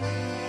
[0.00, 0.39] Jag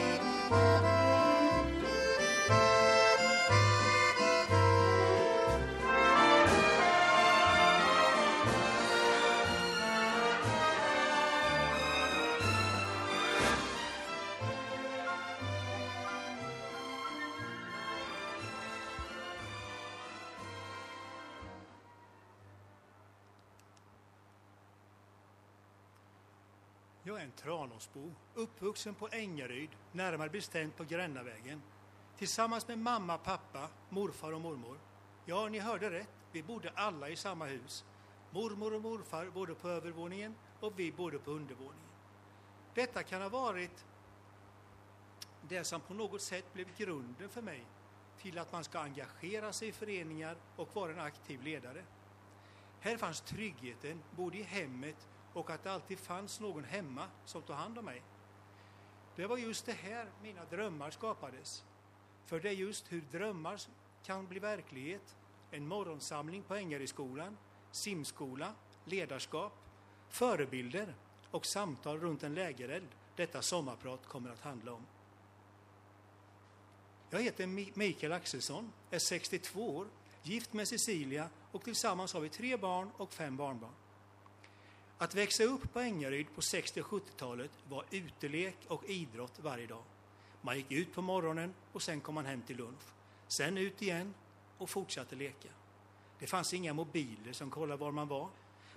[27.21, 31.61] är en Tranåsbo, uppvuxen på Ängaryd, närmare bestämt på Grännavägen.
[32.17, 34.77] Tillsammans med mamma, pappa, morfar och mormor.
[35.25, 36.09] Ja, ni hörde rätt.
[36.31, 37.85] Vi bodde alla i samma hus.
[38.31, 41.89] Mormor och morfar bodde på övervåningen och vi bodde på undervåningen.
[42.73, 43.85] Detta kan ha varit
[45.49, 47.65] det som på något sätt blev grunden för mig
[48.17, 51.83] till att man ska engagera sig i föreningar och vara en aktiv ledare.
[52.79, 57.55] Här fanns tryggheten både i hemmet och att det alltid fanns någon hemma som tog
[57.55, 58.01] hand om mig.
[59.15, 61.63] Det var just det här mina drömmar skapades.
[62.25, 63.61] För det är just hur drömmar
[64.03, 65.15] kan bli verklighet.
[65.51, 67.37] En morgonsamling på Ängaryskolan,
[67.71, 68.53] simskola,
[68.85, 69.53] ledarskap,
[70.09, 70.95] förebilder
[71.31, 74.85] och samtal runt en lägereld detta sommarprat kommer att handla om.
[77.09, 79.87] Jag heter Mikael Axelsson, är 62 år,
[80.23, 83.73] gift med Cecilia och tillsammans har vi tre barn och fem barnbarn.
[85.01, 89.83] Att växa upp på Ängaryd på 60 och 70-talet var utelek och idrott varje dag.
[90.41, 92.83] Man gick ut på morgonen och sen kom man hem till lunch.
[93.27, 94.13] Sen ut igen
[94.57, 95.49] och fortsatte leka.
[96.19, 98.29] Det fanns inga mobiler som kollade var man var.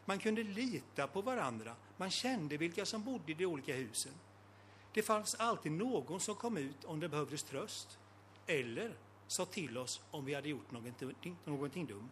[0.05, 1.77] Man kunde lita på varandra.
[1.97, 4.13] Man kände vilka som bodde i de olika husen.
[4.93, 7.99] Det fanns alltid någon som kom ut om det behövdes tröst.
[8.47, 8.95] Eller
[9.27, 12.11] sa till oss om vi hade gjort någonting, någonting dumt.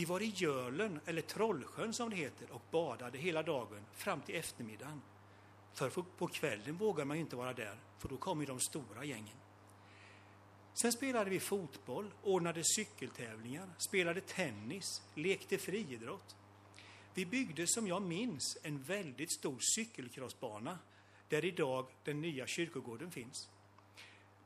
[0.00, 4.34] Vi var i Gölen, eller Trollsjön som det heter, och badade hela dagen fram till
[4.34, 5.02] eftermiddagen.
[5.74, 9.36] För på kvällen vågar man ju inte vara där, för då kommer de stora gängen.
[10.74, 16.36] Sen spelade vi fotboll, ordnade cykeltävlingar, spelade tennis, lekte friidrott.
[17.14, 20.78] Vi byggde, som jag minns, en väldigt stor cykelcrossbana
[21.28, 23.48] där idag den nya kyrkogården finns.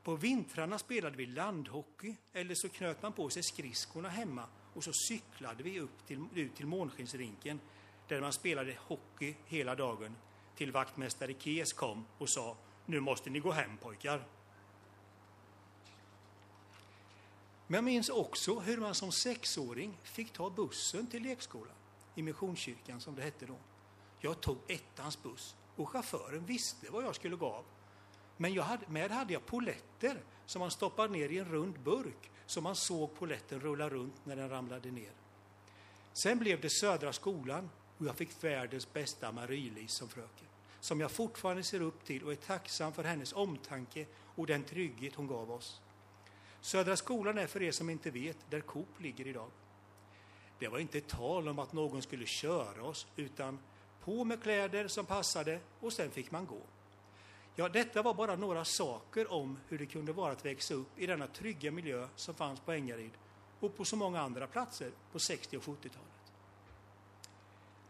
[0.03, 4.93] På vintrarna spelade vi landhockey eller så knöt man på sig skridskorna hemma och så
[4.93, 7.59] cyklade vi upp till, ut till Månskensrinken
[8.07, 10.15] där man spelade hockey hela dagen
[10.55, 14.25] till vaktmästare Kes kom och sa nu måste ni gå hem pojkar.
[17.67, 21.75] Men jag minns också hur man som sexåring fick ta bussen till lekskolan
[22.15, 23.57] i Missionskyrkan som det hette då.
[24.19, 27.65] Jag tog ettans buss och chauffören visste vad jag skulle gå av.
[28.37, 32.31] Men jag hade, med hade jag poletter som man stoppade ner i en rund burk
[32.45, 35.11] så man såg poletten rulla runt när den ramlade ner.
[36.13, 40.47] Sen blev det Södra skolan och jag fick världens bästa Marie-Lis som fröken,
[40.79, 45.15] som jag fortfarande ser upp till och är tacksam för hennes omtanke och den trygghet
[45.15, 45.81] hon gav oss.
[46.61, 49.49] Södra skolan är för er som inte vet där Coop ligger idag.
[50.59, 53.59] Det var inte tal om att någon skulle köra oss, utan
[54.01, 56.61] på med kläder som passade och sen fick man gå.
[57.57, 61.05] Ja, detta var bara några saker om hur det kunde vara att växa upp i
[61.05, 63.11] denna trygga miljö som fanns på Ängaryd
[63.59, 66.33] och på så många andra platser på 60 och 70-talet.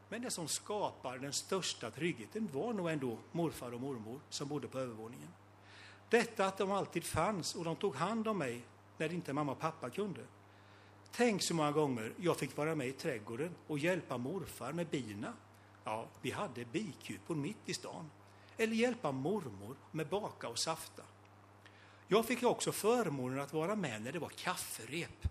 [0.10, 4.68] Men det som skapade den största tryggheten var nog ändå morfar och mormor som bodde
[4.68, 5.30] på övervåningen.
[6.10, 8.62] Detta att de alltid fanns och de tog hand om mig
[8.98, 10.22] när inte mamma och pappa kunde.
[11.12, 15.34] Tänk så många gånger jag fick vara med i trädgården och hjälpa morfar med bina.
[15.84, 18.10] Ja, vi hade bikupor mitt i stan
[18.58, 21.04] eller hjälpa mormor med baka och safta.
[22.08, 25.28] Jag fick också förmånen att vara med när det var kafferep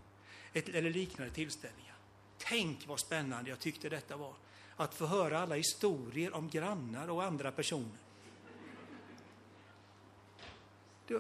[0.52, 1.94] eller liknande tillställningar.
[2.38, 4.34] Tänk vad spännande jag tyckte detta var,
[4.76, 7.98] att få höra alla historier om grannar och andra personer.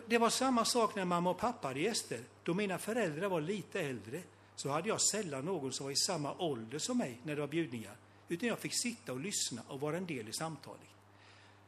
[0.06, 2.20] Det var samma sak när mamma och pappa hade gäster.
[2.42, 4.22] Då mina föräldrar var lite äldre
[4.56, 7.48] så hade jag sällan någon som var i samma ålder som mig när det var
[7.48, 7.96] bjudningar,
[8.28, 10.93] utan jag fick sitta och lyssna och vara en del i samtalet.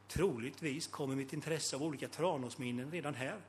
[0.07, 3.41] Troligtvis kommer mitt intresse av olika Tranåsminnen redan här.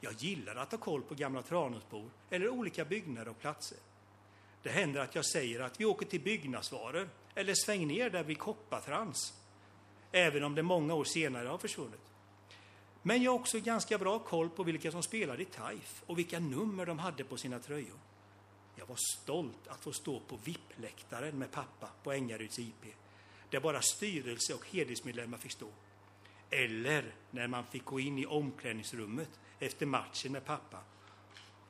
[0.00, 3.78] Jag gillar att ha koll på gamla Tranåsbor eller olika byggnader och platser.
[4.62, 8.38] Det händer att jag säger att vi åker till byggnadsvaror eller sväng ner där vid
[8.38, 9.32] Koppartrans,
[10.12, 12.00] även om det många år senare har försvunnit.
[13.02, 16.38] Men jag har också ganska bra koll på vilka som spelade i TAIF och vilka
[16.38, 17.98] nummer de hade på sina tröjor.
[18.76, 22.84] Jag var stolt att få stå på VIP-läktaren med pappa på Ängaryds IP
[23.52, 25.68] där bara styrelse och hedersmedlemmar fick stå.
[26.52, 30.78] Eller när man fick gå in i omklädningsrummet efter matchen med pappa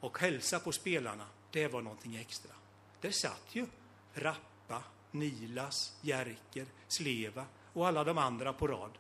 [0.01, 2.53] och hälsa på spelarna, det var någonting extra.
[3.01, 3.67] Där satt ju
[4.15, 8.91] Rappa, Nilas, Jerker, Sleva och alla de andra på rad.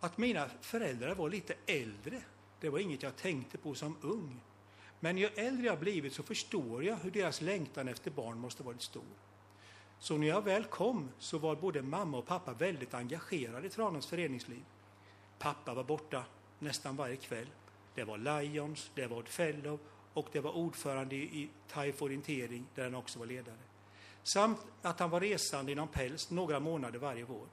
[0.00, 2.22] Att mina föräldrar var lite äldre,
[2.60, 4.40] det var inget jag tänkte på som ung.
[5.00, 8.82] Men ju äldre jag blivit så förstår jag hur deras längtan efter barn måste varit
[8.82, 9.02] stor.
[10.00, 14.06] Så när jag väl kom så var både mamma och pappa väldigt engagerade i Tranås
[14.06, 14.64] föreningsliv.
[15.38, 16.24] Pappa var borta
[16.58, 17.46] nästan varje kväll.
[17.94, 19.78] Det var Lions, det var Fellow
[20.12, 23.56] och det var ordförande i TAIF orientering där han också var ledare.
[24.22, 27.46] Samt att han var resande inom päls några månader varje vår.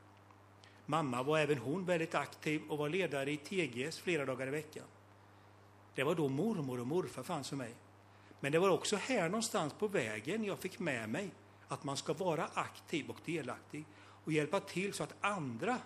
[0.85, 4.85] Mamma var även hon väldigt aktiv och var ledare i TGS flera dagar i veckan.
[5.95, 7.73] Det var då mormor och morfar fanns för mig.
[8.39, 11.29] Men det var också här någonstans på vägen jag fick med mig
[11.67, 13.85] att man ska vara aktiv och delaktig
[14.25, 15.77] och hjälpa till så att andra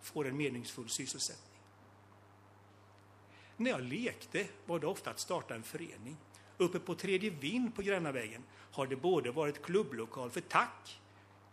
[0.00, 1.60] får en meningsfull sysselsättning.
[3.56, 6.16] När jag lekte var det ofta att starta en förening.
[6.56, 8.42] Uppe på Tredje Vind på Grännavägen
[8.72, 11.00] har det både varit klubblokal för TACK,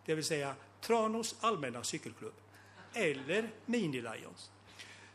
[0.06, 2.34] det vill säga Tranås allmänna cykelklubb,
[2.94, 4.52] eller Mini Lions.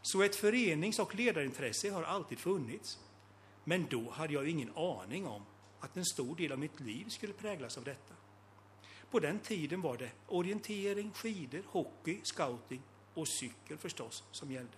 [0.02, 2.98] Så ett förenings och ledarintresse har alltid funnits.
[3.64, 5.42] Men då hade jag ingen aning om
[5.80, 8.14] att en stor del av mitt liv skulle präglas av detta.
[9.14, 12.82] På den tiden var det orientering, skidor, hockey, scouting
[13.14, 14.76] och cykel förstås som gällde.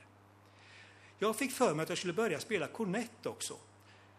[1.18, 3.56] Jag fick för mig att jag skulle börja spela kornett också.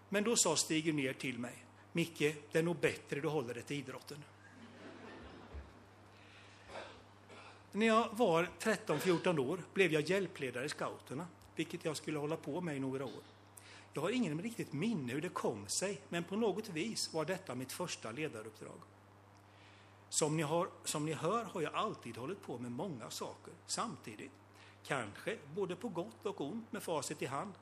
[0.10, 2.20] Men då sa Stig ner till mig, Micke,
[2.52, 4.24] det är nog bättre du håller dig till idrotten.
[7.72, 12.62] När jag var 13-14 år blev jag hjälpledare i scouterna, vilket jag skulle hålla på
[12.62, 13.24] med i några år.
[13.94, 17.56] Jag har ingen riktigt minne hur det kom sig, men på något vis var detta
[17.56, 18.80] mitt första ledaruppdrag.
[20.10, 24.32] Som ni, har, som ni hör har jag alltid hållit på med många saker samtidigt.
[24.84, 27.54] Kanske både på gott och ont med facit i hand.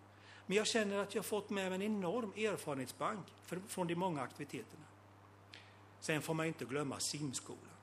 [0.46, 3.26] Men jag känner att jag fått med mig en enorm erfarenhetsbank
[3.68, 4.86] från de många aktiviteterna.
[6.00, 7.76] Sen får man inte glömma simskolan.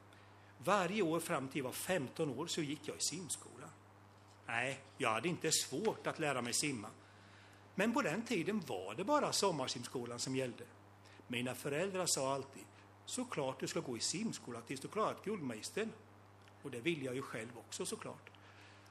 [0.58, 3.68] Varje år fram till jag var 15 år så gick jag i simskola.
[4.46, 6.88] Nej, jag hade inte svårt att lära mig simma.
[7.74, 10.64] Men på den tiden var det bara sommarsimskolan som gällde.
[11.26, 12.64] Mina föräldrar sa alltid,
[13.14, 15.92] såklart du ska gå i simskola tills du klarat Guldmagistern.
[16.62, 18.30] Och det vill jag ju själv också såklart.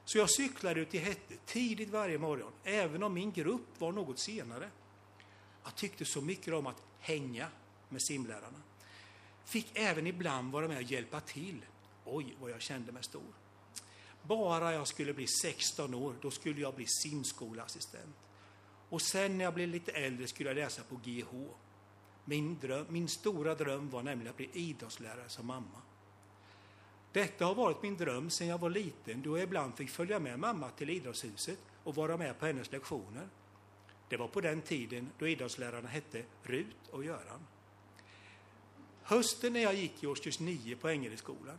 [0.06, 4.20] Så jag cyklade ut till Hette tidigt varje morgon, även om min grupp var något
[4.20, 4.70] senare.
[5.64, 7.48] Jag tyckte så mycket om att hänga
[7.90, 8.62] med simlärarna.
[9.46, 11.66] Fick även ibland vara med och hjälpa till.
[12.06, 13.34] Oj, vad jag kände mig stor.
[14.24, 18.16] Bara jag skulle bli 16 år, då skulle jag bli simskoleassistent.
[18.90, 21.54] Och sen när jag blev lite äldre skulle jag läsa på GH.
[22.32, 25.82] Min, dröm, min stora dröm var nämligen att bli idrottslärare som mamma.
[27.12, 30.40] Detta har varit min dröm sedan jag var liten, då jag ibland fick följa med
[30.40, 33.28] mamma till idrottshuset och vara med på hennes lektioner.
[34.10, 37.48] Det var på den tiden då idrottslärarna hette Rut och Göran.
[39.04, 41.58] Hösten när jag gick i årskurs 9 på Ängelskolan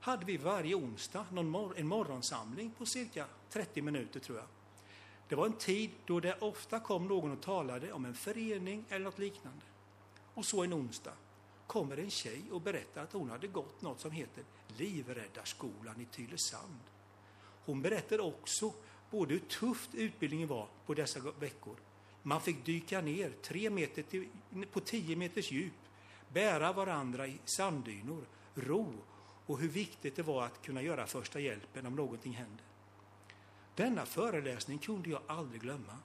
[0.00, 4.46] hade vi varje onsdag mor en morgonsamling på cirka 30 minuter tror jag.
[5.28, 9.04] Det var en tid då det ofta kom någon och talade om en förening eller
[9.04, 9.69] något liknande.
[10.40, 11.12] Och så en onsdag
[11.66, 14.44] kommer en tjej och berättar att hon hade gått något som heter
[14.76, 16.80] Livräddarskolan i Tylösand.
[17.64, 18.72] Hon berättar också
[19.10, 21.76] både hur tufft utbildningen var på dessa veckor.
[22.22, 24.28] Man fick dyka ner tre meter till,
[24.72, 25.72] på tio meters djup,
[26.28, 28.94] bära varandra i sanddynor, ro
[29.46, 32.62] och hur viktigt det var att kunna göra första hjälpen om någonting hände.
[33.74, 35.98] Denna föreläsning kunde jag aldrig glömma.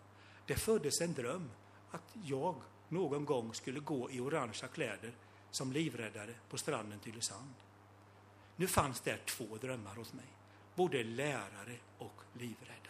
[0.46, 1.52] Det föddes en dröm
[1.92, 2.56] att jag
[2.90, 5.12] någon gång skulle gå i orangea kläder
[5.52, 7.54] som livräddare på stranden Tylösand.
[8.56, 10.26] Nu fanns där två drömmar hos mig,
[10.76, 12.85] både lärare och livräddare.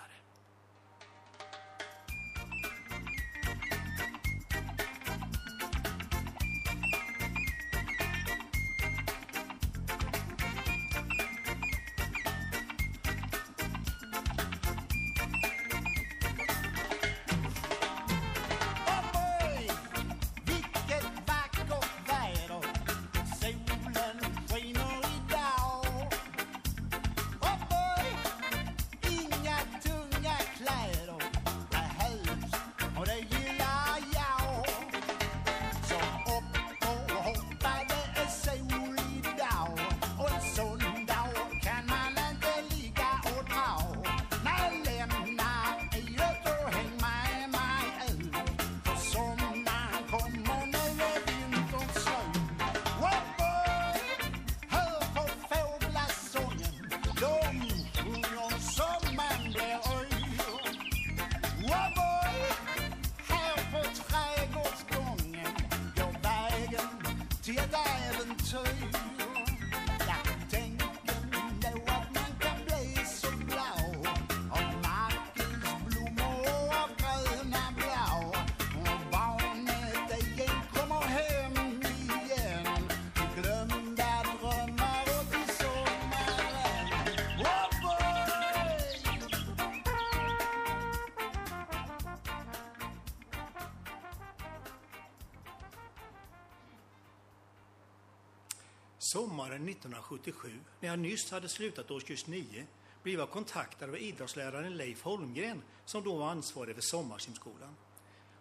[99.15, 102.65] Sommaren 1977, när jag nyss hade slutat årskurs 9,
[103.03, 107.75] blev jag kontaktad av idrottsläraren Leif Holmgren som då var ansvarig för sommarsimskolan.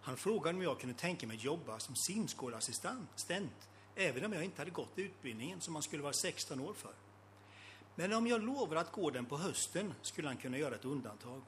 [0.01, 4.71] Han frågade om jag kunde tänka mig jobba som simskoleassistent, även om jag inte hade
[4.71, 6.95] gått utbildningen som man skulle vara 16 år för.
[7.95, 11.43] Men om jag lovade att gå den på hösten skulle han kunna göra ett undantag.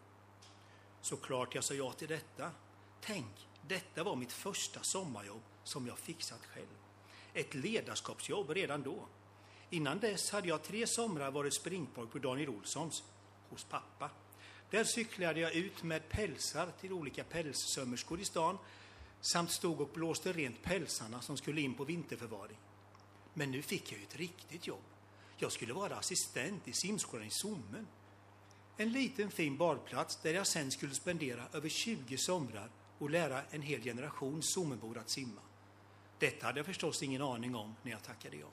[1.00, 2.50] Såklart jag sa ja till detta.
[3.00, 6.76] Tänk, detta var mitt första sommarjobb som jag fixat själv.
[7.35, 9.06] Ett ledarskapsjobb redan då.
[9.76, 13.04] Innan dess hade jag tre somrar varit springpojk på Daniel Olssons,
[13.49, 14.11] hos pappa.
[14.71, 18.59] Där cyklade jag ut med pälsar till olika pälssömmerskor i stan
[19.21, 22.56] samt stod och blåste rent pälsarna som skulle in på vinterförvaring.
[23.35, 24.85] Men nu fick jag ju ett riktigt jobb.
[25.37, 27.87] Jag skulle vara assistent i simskolan i Sommen.
[28.76, 33.62] En liten fin badplats där jag sen skulle spendera över 20 somrar och lära en
[33.62, 35.40] hel generation Sommenbor att simma.
[36.18, 38.49] Detta hade jag förstås ingen aning om när jag tackade ja.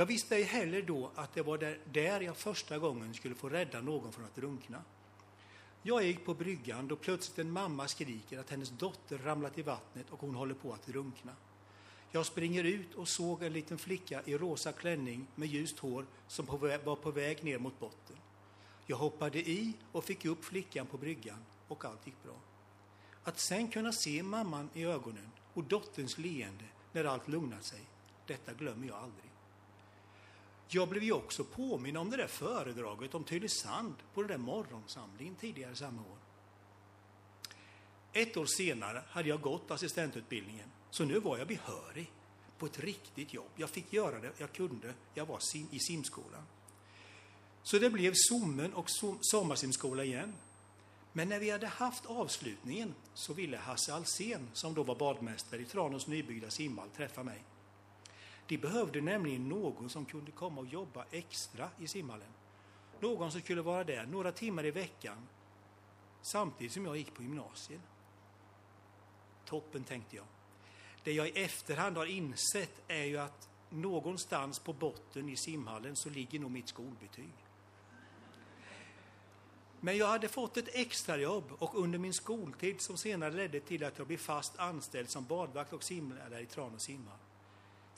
[0.00, 3.48] Jag visste ej heller då att det var där, där jag första gången skulle få
[3.48, 4.82] rädda någon från att drunkna.
[5.82, 10.10] Jag gick på bryggan då plötsligt en mamma skriker att hennes dotter ramlat i vattnet
[10.10, 11.32] och hon håller på att drunkna.
[12.10, 16.46] Jag springer ut och såg en liten flicka i rosa klänning med ljust hår som
[16.46, 18.16] var på väg ner mot botten.
[18.86, 22.36] Jag hoppade i och fick upp flickan på bryggan och allt gick bra.
[23.24, 27.80] Att sen kunna se mamman i ögonen och dotterns leende när allt lugnat sig,
[28.26, 29.29] detta glömmer jag aldrig.
[30.72, 35.34] Jag blev ju också påminn om det där föredraget om Tylösand på den där morgonsamlingen
[35.34, 36.18] tidigare samma år.
[38.12, 42.12] Ett år senare hade jag gått assistentutbildningen, så nu var jag behörig
[42.58, 43.50] på ett riktigt jobb.
[43.56, 44.94] Jag fick göra det jag kunde.
[45.14, 46.42] Jag var i simskolan.
[47.62, 50.34] Så det blev Sommen och sommarsimskola igen.
[51.12, 55.64] Men när vi hade haft avslutningen så ville Hasse Alsen, som då var badmästare i
[55.64, 57.44] Tranås nybyggda simhall, träffa mig.
[58.50, 62.28] De behövde nämligen någon som kunde komma och jobba extra i simhallen.
[63.00, 65.28] Någon som skulle vara där några timmar i veckan
[66.22, 67.80] samtidigt som jag gick på gymnasiet.
[69.44, 70.24] Toppen, tänkte jag.
[71.04, 76.10] Det jag i efterhand har insett är ju att någonstans på botten i simhallen så
[76.10, 77.34] ligger nog mitt skolbetyg.
[79.80, 83.98] Men jag hade fått ett extrajobb och under min skoltid som senare ledde till att
[83.98, 87.18] jag blev fast anställd som badvakt och simlärare i Tranås simhall.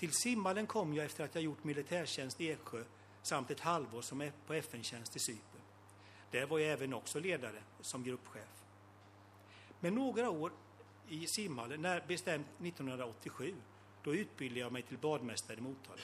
[0.03, 2.85] Till simhallen kom jag efter att jag gjort militärtjänst i Eksjö
[3.23, 5.61] samt ett halvår som på FN-tjänst i Cypern.
[6.31, 8.65] Där var jag även också ledare som gruppchef.
[9.81, 10.53] Men några år
[11.09, 13.55] i simhallen, när bestämt 1987,
[14.03, 16.01] då utbildade jag mig till badmästare i Motala.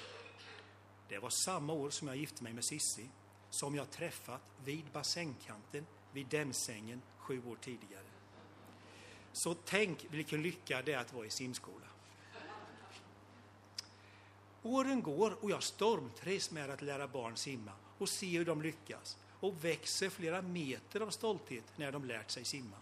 [1.08, 3.10] Det var samma år som jag gifte mig med Sissi,
[3.50, 8.06] som jag träffat vid bassängkanten vid dämsängen sju år tidigare.
[9.32, 11.86] Så tänk vilken lycka det är att vara i simskola.
[14.62, 19.16] Åren går och jag stormtrivs med att lära barn simma och se hur de lyckas
[19.40, 22.76] och växer flera meter av stolthet när de lärt sig simma.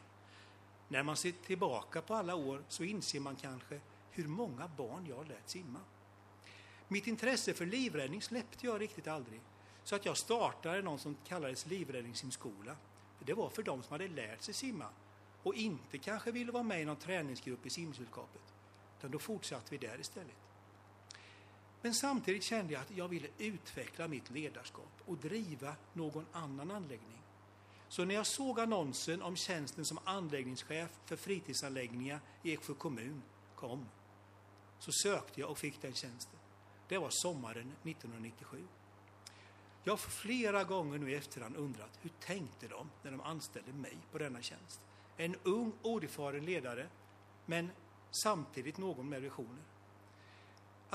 [0.88, 3.80] När man ser tillbaka på alla år så inser man kanske
[4.11, 5.80] hur många barn jag lärt simma.
[6.88, 9.40] Mitt intresse för livräddning släppte jag riktigt aldrig,
[9.85, 12.76] så att jag startade någon som kallades livräddningssimskola.
[13.25, 14.87] Det var för de som hade lärt sig simma
[15.42, 18.42] och inte kanske ville vara med i någon träningsgrupp i simsällskapet.
[18.99, 20.46] Utan då fortsatte vi där istället.
[21.87, 27.23] Men samtidigt kände jag att jag ville utveckla mitt ledarskap och driva någon annan anläggning.
[27.88, 33.23] Så när jag såg annonsen om tjänsten som anläggningschef för fritidsanläggningar i Eksjö kommun
[33.55, 33.88] kom,
[34.78, 36.38] så sökte jag och fick den tjänsten.
[36.88, 38.64] Det var sommaren 1997.
[39.85, 43.99] Jag har flera gånger nu i efterhand undrat hur tänkte de när de anställde mig
[44.12, 44.81] på denna tjänst?
[45.16, 46.87] En ung, oerfaren ledare,
[47.45, 47.71] men
[48.11, 49.62] samtidigt någon med visioner.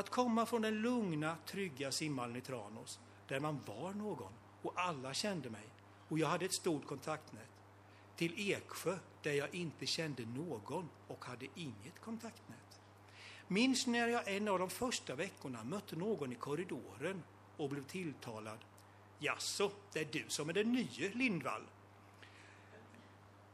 [0.01, 5.13] Att komma från den lugna, trygga simhallen i Tranås, där man var någon och alla
[5.13, 5.63] kände mig
[6.09, 7.49] och jag hade ett stort kontaktnät,
[8.15, 12.81] till Eksjö, där jag inte kände någon och hade inget kontaktnät.
[13.47, 17.23] Minns när jag en av de första veckorna mötte någon i korridoren
[17.57, 18.59] och blev tilltalad.
[19.19, 21.63] Jaså, det är du som är den nye Lindvall?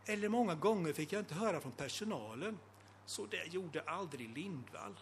[0.05, 2.57] Eller många gånger fick jag inte höra från personalen.
[3.05, 4.95] Så det gjorde aldrig Lindvall.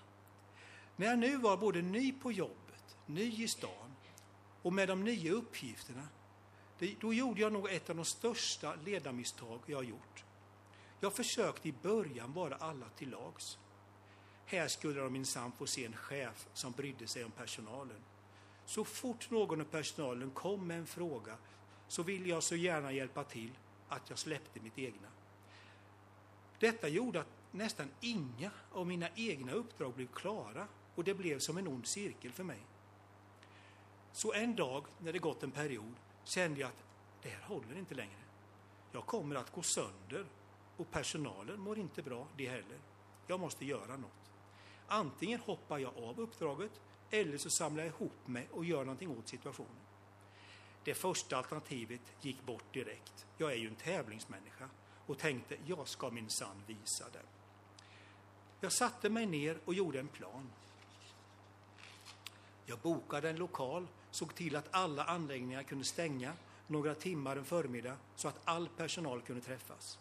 [0.96, 3.96] När jag nu var både ny på jobbet, ny i stan
[4.62, 6.08] och med de nya uppgifterna,
[7.00, 10.24] då gjorde jag nog ett av de största ledarmisstag jag gjort.
[11.00, 13.58] Jag försökte i början vara alla till lags.
[14.46, 18.04] Här skulle de minsann få se en chef som brydde sig om personalen.
[18.66, 21.38] Så fort någon av personalen kom med en fråga
[21.88, 23.52] så ville jag så gärna hjälpa till
[23.90, 25.08] att jag släppte mitt egna.
[26.60, 31.58] Detta gjorde att nästan inga av mina egna uppdrag blev klara och det blev som
[31.58, 32.60] en ond cirkel för mig.
[34.12, 36.84] Så en dag när det gått en period kände jag att
[37.22, 38.22] det här håller inte längre.
[38.92, 40.26] Jag kommer att gå sönder
[40.78, 42.78] och personalen mår inte bra det heller.
[43.28, 44.12] Jag måste göra något.
[44.88, 49.28] Antingen hoppar jag av uppdraget eller så samlar jag ihop mig och gör någonting åt
[49.28, 49.86] situationen.
[50.84, 53.26] Det första alternativet gick bort direkt.
[53.38, 54.70] Jag är ju en tävlingsmänniska
[55.06, 57.24] och tänkte jag ska minsann visa det.
[58.62, 60.50] Jag satte mig ner och gjorde en plan.
[62.66, 66.34] Jag bokade en lokal, såg till att alla anläggningar kunde stänga
[66.68, 70.00] några timmar en förmiddag så att all personal kunde träffas.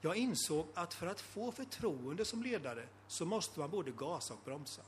[0.00, 4.40] Jag insåg att för att få förtroende som ledare så måste man både gasa och
[4.44, 4.82] bromsa.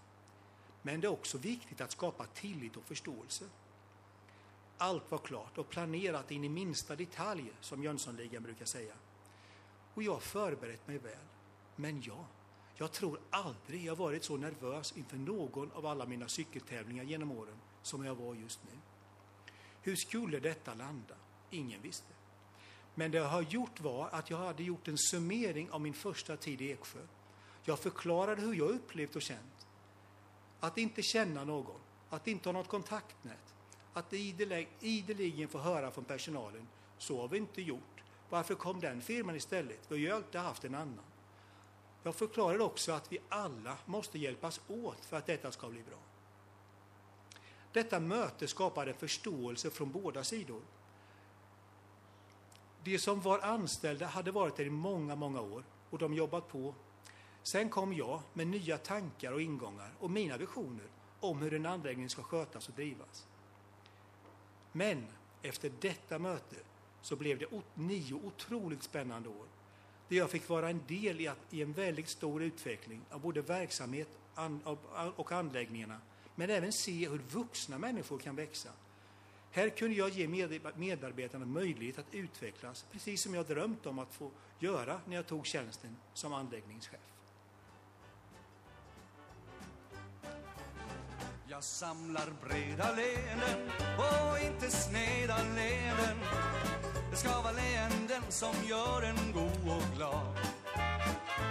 [0.83, 3.45] Men det är också viktigt att skapa tillit och förståelse.
[4.79, 8.95] Allt var klart och planerat in i minsta detalj, som Jönssonligan brukar säga.
[9.95, 11.27] Och jag förberett mig väl.
[11.77, 12.25] Men jag
[12.77, 17.57] jag tror aldrig jag varit så nervös inför någon av alla mina cykeltävlingar genom åren
[17.83, 18.79] som jag var just nu.
[19.83, 21.15] Hur skulle detta landa?
[21.51, 22.13] Ingen visste.
[22.95, 26.37] Men det jag har gjort var att jag hade gjort en summering av min första
[26.37, 27.01] tid i Eksjö.
[27.63, 29.67] Jag förklarade hur jag upplevt och känt.
[30.61, 33.55] Att inte känna någon, att inte ha något kontaktnät,
[33.93, 34.13] att
[34.81, 38.03] ideligen få höra från personalen, så har vi inte gjort.
[38.31, 39.81] Varför kom den firman istället?
[39.89, 41.05] Vi har ju alltid haft en annan.
[42.07, 45.99] Jag förklarade också att vi alla måste hjälpas åt för att detta ska bli bra.
[47.73, 50.63] Detta möte skapade förståelse från båda sidor.
[52.83, 56.75] De som var anställda hade varit där i många, många år och de jobbat på.
[57.43, 60.87] Sen kom jag med nya tankar och ingångar och mina visioner
[61.21, 63.27] om hur en anläggning ska skötas och drivas.
[64.73, 65.07] Men
[65.43, 66.57] efter detta möte
[67.03, 69.47] så blev det nio otroligt spännande år
[70.09, 73.43] där jag fick vara en del i, att, i en väldigt stor utveckling av både
[73.43, 74.09] verksamhet
[75.17, 76.01] och anläggningarna,
[76.35, 78.71] men även se hur vuxna människor kan växa.
[79.51, 80.29] Här kunde jag ge
[80.77, 85.47] medarbetarna möjlighet att utvecklas, precis som jag drömt om att få göra när jag tog
[85.47, 87.01] tjänsten som anläggningschef.
[91.49, 96.19] Jag samlar breda leenden och inte sneda leenden
[97.15, 100.37] det ska vara leenden som gör en god och glad.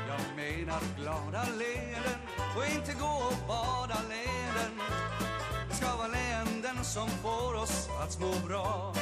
[0.08, 2.20] Jag menar glada leenden
[2.58, 4.72] och inte gå och bada leenden.
[5.70, 8.94] Det ska vara leenden som får oss att må bra.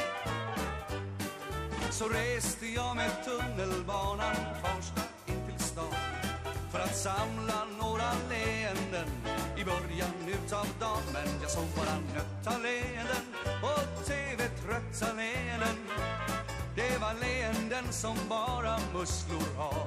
[1.90, 5.94] Så reste jag med tunnelbanan Farsta in till stan
[6.72, 9.08] För att samla några leenden.
[9.56, 13.24] I början utav dagen Men jag såg bara nötta leenden
[13.62, 16.11] och tv-trötta leenden
[17.92, 19.86] som bara musslor har.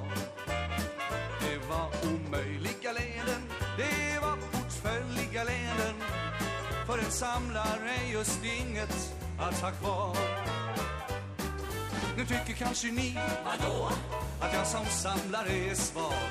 [1.40, 3.42] Det var omöjliga leenden
[3.78, 5.96] Det var portföljiga leenden
[6.86, 10.18] För en samlare just inget att ha kvar.
[12.18, 13.90] Nu tycker kanske ni Vadå?
[14.40, 16.30] Att jag som samlare är svag.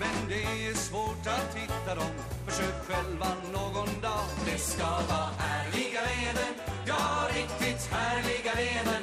[0.00, 2.14] Men det är svårt att hitta dem.
[2.46, 4.26] Försök själva någon dag.
[4.44, 6.54] Det ska vara ärliga leenden
[6.86, 9.02] Ja, riktigt härliga leenden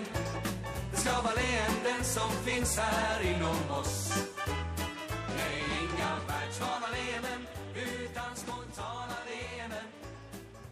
[1.04, 4.14] ska vara leenden som finns här inom oss
[5.38, 9.86] Nej, inga världsvana leenden utan spontana leenden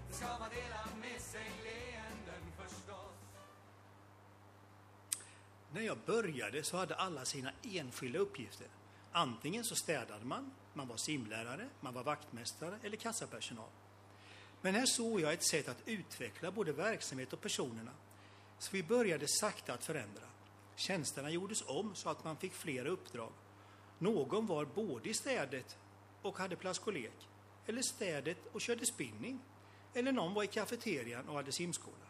[0.10, 3.16] Det ska vara dela med sig leenden förstås
[5.74, 8.68] När jag började så hade alla sina enskilda uppgifter.
[9.12, 13.70] Antingen så städade man, man var simlärare, man var vaktmästare eller kassapersonal.
[14.62, 17.92] Men här såg jag ett sätt att utveckla både verksamhet och personerna
[18.62, 20.24] så vi började sakta att förändra.
[20.76, 23.32] Tjänsterna gjordes om så att man fick flera uppdrag.
[24.00, 25.78] Någon var både i städet
[26.22, 27.30] och hade plaskolek,
[27.66, 29.40] eller städet och körde spinning.
[29.94, 32.06] Eller någon var i kafeterian och hade simskola.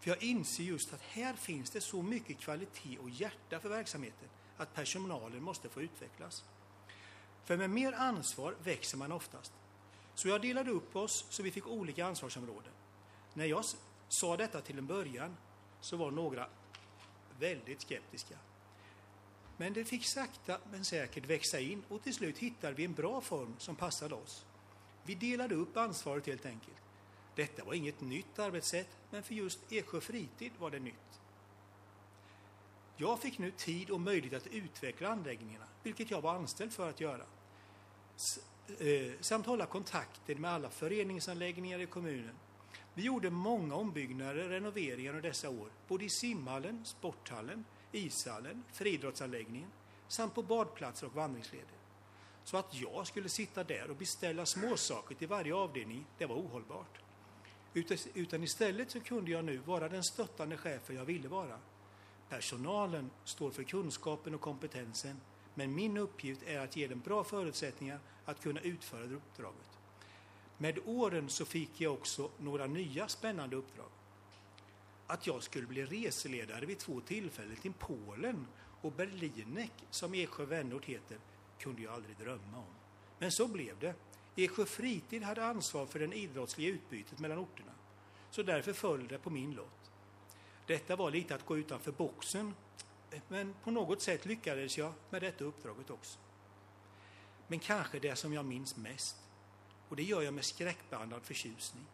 [0.00, 4.28] För jag inser just att här finns det så mycket kvalitet och hjärta för verksamheten
[4.56, 6.44] att personalen måste få utvecklas.
[7.44, 9.52] För med mer ansvar växer man oftast.
[10.14, 12.72] Så jag delade upp oss så vi fick olika ansvarsområden.
[13.34, 13.64] När jag
[14.08, 15.36] sa detta till en början
[15.84, 16.46] så var några
[17.38, 18.34] väldigt skeptiska.
[19.56, 23.20] Men det fick sakta men säkert växa in och till slut hittade vi en bra
[23.20, 24.44] form som passade oss.
[25.02, 26.76] Vi delade upp ansvaret helt enkelt.
[27.34, 31.20] Detta var inget nytt arbetssätt, men för just Eksjö fritid var det nytt.
[32.96, 37.00] Jag fick nu tid och möjlighet att utveckla anläggningarna, vilket jag var anställd för att
[37.00, 37.24] göra.
[38.78, 42.34] Eh, samt hålla kontakten med alla föreningsanläggningar i kommunen
[42.94, 49.70] vi gjorde många ombyggnader och renoveringar under dessa år, både i simhallen, sporthallen, ishallen, friidrottsanläggningen
[50.08, 51.74] samt på badplatser och vandringsleder.
[52.44, 56.98] Så att jag skulle sitta där och beställa småsaker till varje avdelning, det var ohållbart.
[58.14, 61.58] Utan istället så kunde jag nu vara den stöttande chefen jag ville vara.
[62.28, 65.20] Personalen står för kunskapen och kompetensen,
[65.54, 69.73] men min uppgift är att ge dem bra förutsättningar att kunna utföra uppdraget.
[70.64, 73.88] Med åren så fick jag också några nya spännande uppdrag.
[75.06, 78.46] Att jag skulle bli reseledare vid två tillfällen till Polen
[78.80, 81.18] och Berlinek, som Eksjö vänort heter,
[81.58, 82.74] kunde jag aldrig drömma om.
[83.18, 83.94] Men så blev det.
[84.36, 87.72] Eksjö Fritid hade ansvar för det idrottsliga utbytet mellan orterna.
[88.30, 89.90] Så därför föll det på min lott.
[90.66, 92.54] Detta var lite att gå utanför boxen,
[93.28, 96.18] men på något sätt lyckades jag med detta uppdraget också.
[97.46, 99.23] Men kanske det som jag minns mest,
[99.88, 101.84] och det gör jag med skräckblandad förtjusning,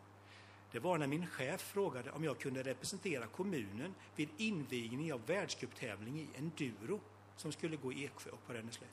[0.73, 6.21] det var när min chef frågade om jag kunde representera kommunen vid invigning av världscuptävling
[6.21, 7.01] i enduro
[7.37, 8.91] som skulle gå i Eksjö och på Ränneslätt.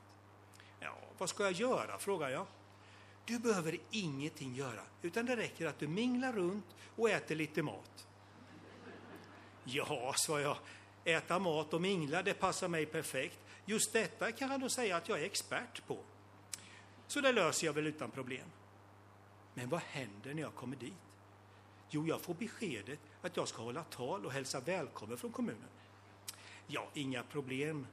[0.80, 1.98] Ja, vad ska jag göra?
[1.98, 2.46] frågade jag.
[3.26, 8.08] Du behöver ingenting göra, utan det räcker att du minglar runt och äter lite mat.
[9.64, 10.58] Ja, sa jag,
[11.04, 13.40] äta mat och mingla, det passar mig perfekt.
[13.66, 16.00] Just detta kan jag nog säga att jag är expert på.
[17.08, 18.48] Så det löser jag väl utan problem.
[19.58, 20.94] Men vad händer när jag kommer dit?
[21.90, 25.70] Jo, jag får beskedet att jag ska hålla tal och hälsa välkommen från kommunen.
[26.68, 27.88] Ja, inga problem.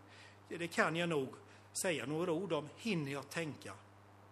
[0.48, 1.28] Det kan jag nog
[1.72, 3.72] säga några ord om, hinner jag tänka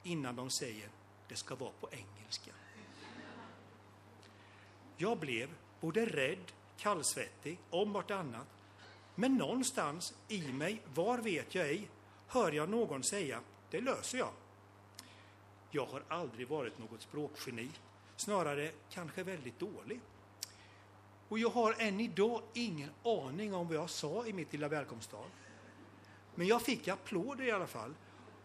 [0.03, 0.89] innan de säger
[1.29, 2.51] det ska vara på engelska.
[4.97, 5.49] Jag blev
[5.81, 8.47] både rädd, kallsvettig om vartannat,
[9.15, 11.89] men någonstans i mig, var vet jag ej,
[12.27, 13.41] hör jag någon säga
[13.71, 14.33] det löser jag.
[15.75, 17.71] Jag har aldrig varit något språkgeni,
[18.17, 20.01] snarare kanske väldigt dålig.
[21.29, 25.27] Och jag har än idag ingen aning om vad jag sa i mitt lilla välkomsttal.
[26.35, 27.95] Men jag fick applåder i alla fall.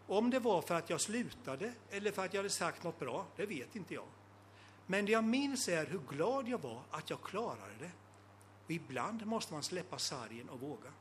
[0.08, 3.26] Om det var för att jag slutade eller för att jag hade sagt något bra,
[3.36, 4.08] det vet inte jag.
[4.86, 7.92] Men det jag minns är hur glad jag var att jag klarade det.
[8.66, 10.94] Och ibland måste man släppa sargen och våga.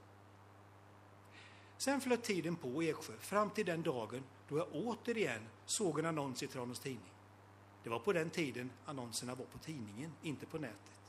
[1.78, 6.06] Sen flöt tiden på i Eksjö fram till den dagen då jag återigen såg en
[6.06, 7.12] annons i Tranås Tidning.
[7.82, 11.00] Det var på den tiden annonserna var på tidningen, inte på nätet.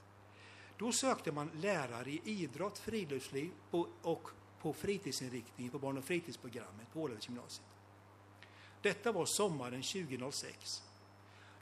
[0.78, 3.52] Då sökte man lärare i idrott, friluftsliv
[4.02, 4.30] och
[4.62, 7.68] på fritidsinriktningen på barn och fritidsprogrammet på Ålövsgymnasiet.
[8.82, 10.84] Detta var sommaren 2006.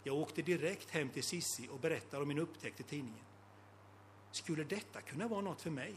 [0.03, 3.25] Jag åkte direkt hem till Sissi och berättade om min upptäckt i tidningen.
[4.31, 5.95] Skulle detta kunna vara något för mig?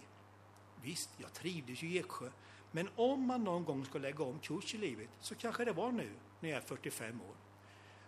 [0.83, 2.31] Visst, jag trivdes ju i Eksjö,
[2.73, 5.93] men om man någon gång ska lägga om kurs i livet så kanske det var
[5.93, 7.37] nu, när jag är 45 år.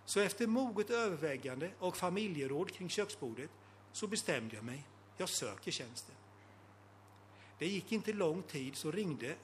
[0.05, 3.51] Så efter moget övervägande och familjeråd kring köksbordet
[3.93, 4.87] så bestämde jag mig.
[5.17, 6.15] Jag söker tjänsten.
[7.59, 9.35] Det gick inte lång tid så ringde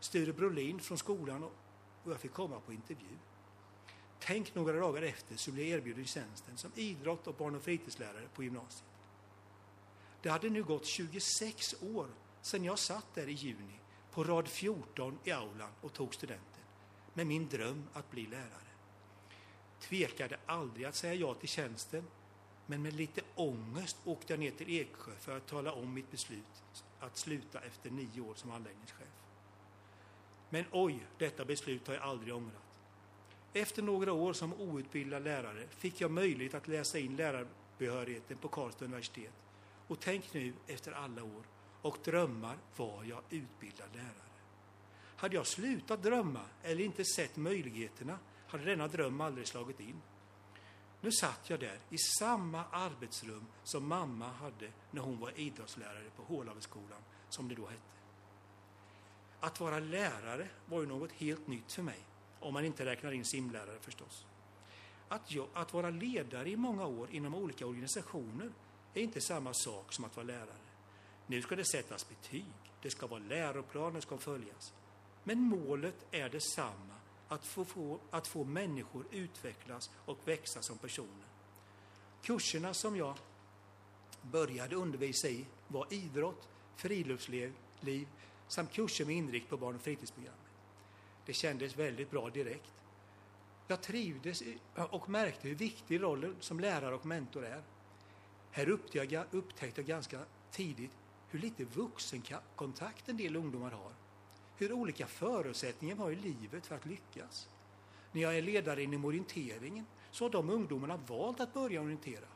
[0.00, 1.44] Sture Brolin från skolan
[2.04, 3.16] och jag fick komma på intervju.
[4.20, 8.28] Tänk några dagar efter så blev jag erbjuden tjänsten som idrott och barn och fritidslärare
[8.34, 8.84] på gymnasiet.
[10.22, 12.06] Det hade nu gått 26 år
[12.42, 13.80] sedan jag satt där i juni
[14.16, 16.62] på rad 14 i aulan och tog studenten
[17.14, 18.72] med min dröm att bli lärare.
[19.80, 22.04] Tvekade aldrig att säga ja till tjänsten
[22.66, 26.64] men med lite ångest åkte jag ner till Eksjö för att tala om mitt beslut
[27.00, 29.08] att sluta efter nio år som anläggningschef.
[30.50, 32.80] Men oj, detta beslut har jag aldrig ångrat.
[33.52, 38.84] Efter några år som outbildad lärare fick jag möjlighet att läsa in lärarbehörigheten på Karlstad
[38.84, 39.34] universitet.
[39.86, 41.55] Och tänk nu, efter alla år
[41.86, 44.26] och drömmar, var jag utbildad lärare.
[45.16, 50.02] Hade jag slutat drömma eller inte sett möjligheterna hade denna dröm aldrig slagit in.
[51.00, 56.22] Nu satt jag där i samma arbetsrum som mamma hade när hon var idrottslärare på
[56.22, 57.82] Hålaveskolan, som det då hette.
[59.40, 61.98] Att vara lärare var ju något helt nytt för mig,
[62.40, 64.26] om man inte räknar in simlärare förstås.
[65.08, 68.50] Att, jag, att vara ledare i många år inom olika organisationer
[68.94, 70.65] är inte samma sak som att vara lärare.
[71.26, 72.46] Nu ska det sättas betyg,
[72.82, 74.72] det ska vara läroplaner ska följas.
[75.24, 76.94] Men målet är detsamma
[77.28, 81.26] att få, få, att få människor utvecklas och växa som personer.
[82.22, 83.14] Kurserna som jag
[84.22, 88.08] började undervisa i var idrott, friluftsliv liv,
[88.48, 90.40] samt kurser med inriktning på barn och fritidsprogrammet.
[91.26, 92.72] Det kändes väldigt bra direkt.
[93.68, 94.42] Jag trivdes
[94.74, 97.62] och märkte hur viktig rollen som lärare och mentor är.
[98.50, 98.68] Här
[99.30, 100.92] upptäckte jag ganska tidigt
[101.36, 103.92] hur lite vuxenkontakt en del ungdomar har
[104.56, 107.48] hur olika förutsättningar har i livet för att lyckas.
[108.12, 112.26] När jag är ledare inom orienteringen så har de ungdomarna valt att börja orientera.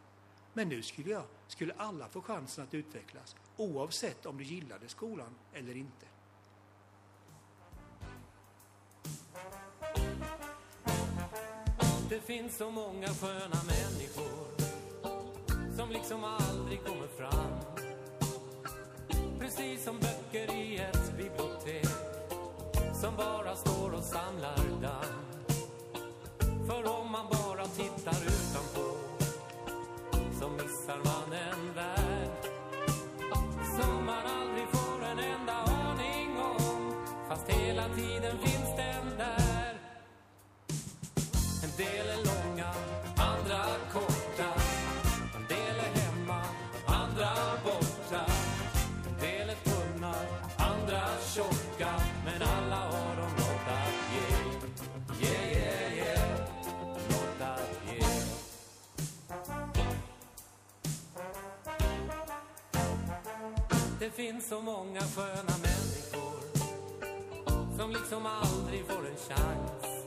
[0.53, 5.35] Men nu skulle, jag, skulle alla få chansen att utvecklas oavsett om du gillade skolan
[5.53, 6.07] eller inte.
[12.09, 14.51] Det finns så många sköna människor
[15.77, 17.80] som liksom aldrig kommer fram.
[19.57, 21.87] Precis som böcker i ett bibliotek
[23.01, 25.25] som bara står och samlar damm.
[26.67, 28.97] För om man bara tittar utanpå
[30.41, 32.31] så missar man en värld
[33.81, 36.95] som man aldrig får en enda aning om
[37.29, 39.79] fast hela tiden finns den där.
[41.65, 42.60] En del är långa,
[64.21, 66.41] finns så många sköna människor
[67.79, 70.05] som liksom aldrig får en chans.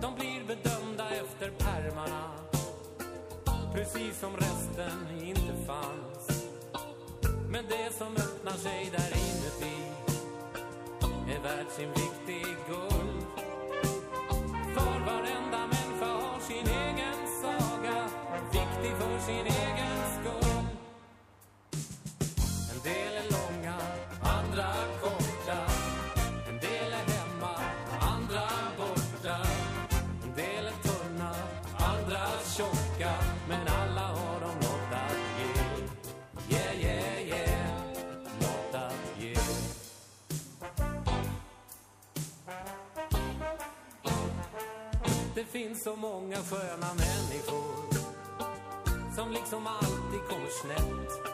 [0.00, 2.30] De blir bedömda efter pärmarna
[3.74, 6.46] precis som resten inte fanns.
[7.48, 9.76] Men det som öppnar sig där inuti
[11.34, 13.24] är värt sin vikt i guld.
[14.74, 18.08] För varenda människa har sin egen saga,
[18.52, 20.09] viktig för sin egen skull
[22.90, 23.76] del är långa,
[24.36, 24.68] andra
[25.02, 25.58] korta.
[26.48, 27.54] En del är hemma,
[28.00, 28.42] andra
[28.78, 29.36] borta.
[30.24, 31.34] En del är tunna,
[31.78, 32.20] andra
[32.56, 33.12] tjocka.
[33.48, 36.56] Men alla har de något att ge.
[36.56, 37.70] Yeah, yeah, yeah.
[38.40, 39.34] Något att ge.
[45.34, 47.80] Det finns så många sköna människor
[49.16, 51.29] som liksom alltid kommer snett.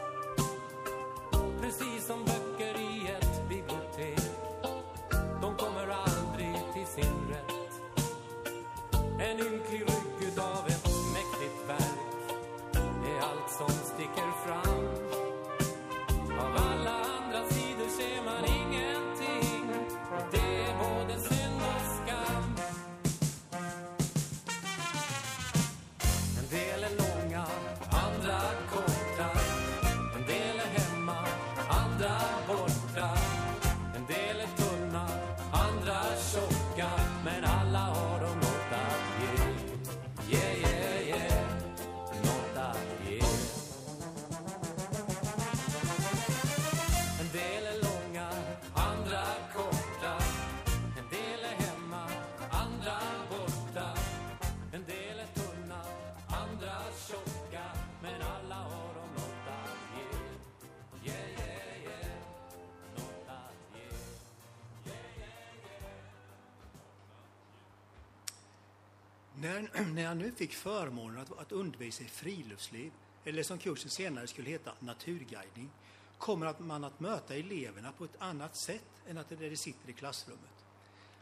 [69.47, 72.93] När, när jag nu fick förmånen att, att undervisa i friluftsliv,
[73.25, 75.71] eller som kursen senare skulle heta naturguidning,
[76.19, 79.93] kommer att man att möta eleverna på ett annat sätt än att de sitter i
[79.93, 80.65] klassrummet.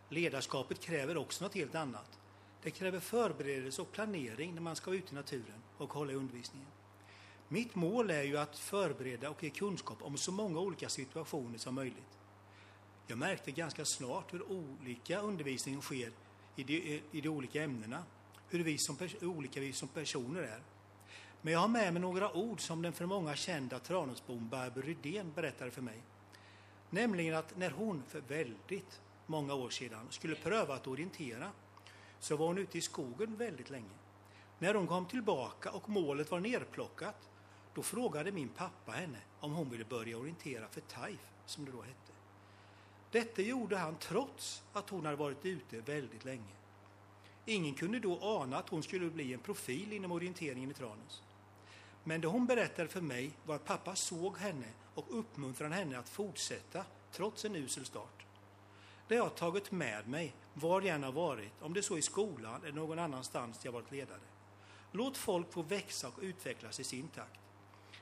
[0.08, 2.18] Ledarskapet kräver också något helt annat.
[2.62, 6.68] Det kräver förberedelse och planering när man ska ut i naturen och hålla i undervisningen.
[7.48, 11.74] Mitt mål är ju att förbereda och ge kunskap om så många olika situationer som
[11.74, 12.18] möjligt.
[13.06, 16.12] Jag märkte ganska snart hur olika undervisningen sker
[16.56, 18.04] i de, i de olika ämnena,
[18.54, 20.60] hur vi som, olika vi som personer är.
[21.42, 25.32] Men jag har med mig några ord som den för många kända Tranåsbon Barbro Rydén
[25.34, 26.02] berättade för mig.
[26.90, 31.50] Nämligen att när hon för väldigt många år sedan skulle pröva att orientera
[32.20, 33.94] så var hon ute i skogen väldigt länge.
[34.58, 37.28] När hon kom tillbaka och målet var nerplockat
[37.74, 41.82] då frågade min pappa henne om hon ville börja orientera för TAIF, som det då
[41.82, 42.12] hette.
[43.10, 46.54] Detta gjorde han trots att hon hade varit ute väldigt länge.
[47.46, 51.22] Ingen kunde då ana att hon skulle bli en profil inom orienteringen i Tranås.
[52.04, 56.08] Men det hon berättade för mig var att pappa såg henne och uppmuntrade henne att
[56.08, 58.26] fortsätta trots en usel start.
[59.08, 62.62] Det jag tagit med mig var jag än har varit, om det så i skolan
[62.62, 64.20] eller någon annanstans jag varit ledare.
[64.92, 67.40] Låt folk få växa och utvecklas i sin takt.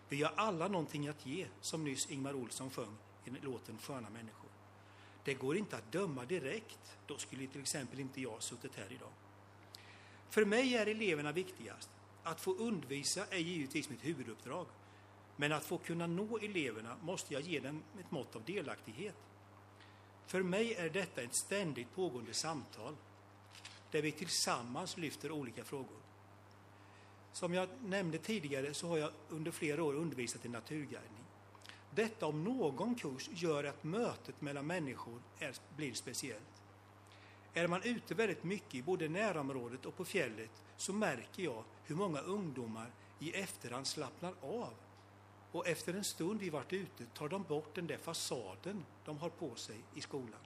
[0.08, 4.50] Vi har alla någonting att ge, som nyss Ingmar Olsson sjöng i låten Sköna människor.
[5.24, 9.12] Det går inte att döma direkt, då skulle till exempel inte jag suttit här idag.
[10.32, 11.90] För mig är eleverna viktigast.
[12.22, 14.66] Att få undervisa är givetvis mitt huvuduppdrag.
[15.36, 19.14] Men att få kunna nå eleverna måste jag ge dem ett mått av delaktighet.
[20.26, 22.96] För mig är detta ett ständigt pågående samtal
[23.90, 25.98] där vi tillsammans lyfter olika frågor.
[27.32, 31.24] Som jag nämnde tidigare så har jag under flera år undervisat i naturguidning.
[31.90, 36.51] Detta om någon kurs gör att mötet mellan människor är, blir speciellt.
[37.54, 41.96] Är man ute väldigt mycket i både närområdet och på fjället så märker jag hur
[41.96, 44.74] många ungdomar i efterhand slappnar av
[45.52, 49.30] och efter en stund vi varit ute tar de bort den där fasaden de har
[49.30, 50.40] på sig i skolan.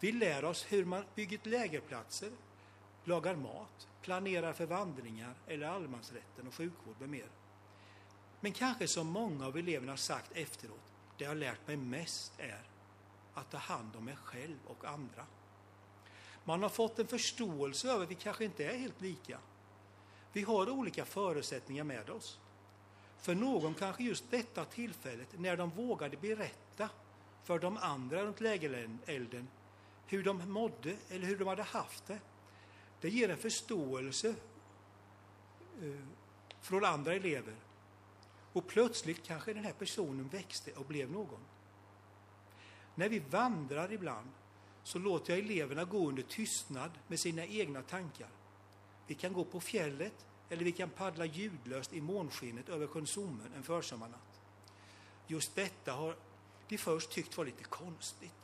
[0.00, 2.32] Vi lär oss hur man bygger lägerplatser,
[3.04, 7.28] lagar mat, planerar för vandringar eller allemansrätten och sjukvård med mer.
[8.40, 10.80] Men kanske som många av eleverna sagt efteråt,
[11.18, 12.62] det jag lärt mig mest är
[13.34, 15.26] att ta hand om mig själv och andra.
[16.48, 19.38] Man har fått en förståelse över att vi kanske inte är helt lika.
[20.32, 22.38] Vi har olika förutsättningar med oss.
[23.18, 26.88] För någon kanske just detta tillfället när de vågade berätta
[27.44, 29.48] för de andra runt lägerelden
[30.06, 32.18] hur de mådde eller hur de hade haft det.
[33.00, 34.34] Det ger en förståelse
[35.82, 36.04] eh,
[36.60, 37.56] från andra elever.
[38.52, 41.40] Och plötsligt kanske den här personen växte och blev någon.
[42.94, 44.30] När vi vandrar ibland
[44.88, 48.28] så låter jag eleverna gå under tystnad med sina egna tankar.
[49.06, 53.52] Vi kan gå på fjället eller vi kan paddla ljudlöst i månskinnet över sjön Sommen
[53.56, 54.40] en försommarnatt.
[55.26, 56.16] Just detta har
[56.68, 58.34] de först tyckt var lite konstigt.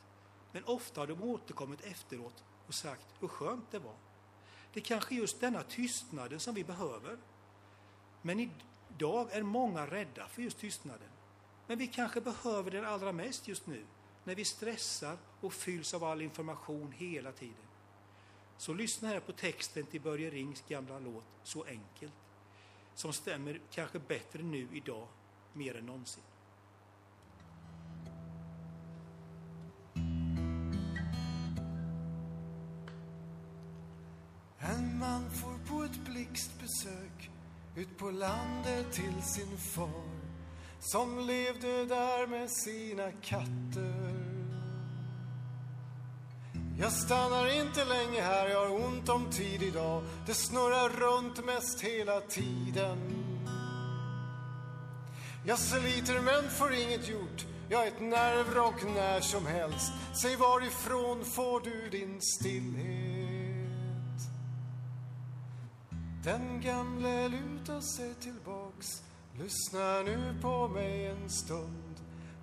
[0.53, 3.97] Men ofta har de återkommit efteråt och sagt hur skönt det var.
[4.73, 7.19] Det är kanske just denna tystnaden som vi behöver.
[8.23, 11.11] Men idag är många rädda för just tystnaden.
[11.67, 13.85] Men vi kanske behöver den allra mest just nu,
[14.25, 17.55] när vi stressar och fylls av all information hela tiden.
[18.57, 22.13] Så lyssna här på texten till Börje Rings gamla låt Så enkelt,
[22.95, 25.09] som stämmer kanske bättre nu idag,
[25.53, 26.23] mer än någonsin.
[34.59, 37.31] En man får på ett blixtbesök
[37.77, 40.25] ut på landet till sin far
[40.85, 43.94] som levde där med sina katter.
[46.85, 50.03] Jag stannar inte länge här, jag har ont om tid idag.
[50.27, 52.99] Det snurrar runt mest hela tiden.
[55.47, 57.47] Jag sliter men får inget gjort.
[57.69, 59.93] Jag är ett nervrock när som helst.
[60.23, 62.79] Säg varifrån får du din stillhet?
[66.25, 69.03] Den gamle lutar sig tillbaks.
[69.39, 71.95] Lyssna nu på mig en stund.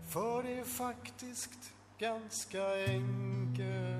[0.10, 3.91] För det är faktiskt ganska enkelt.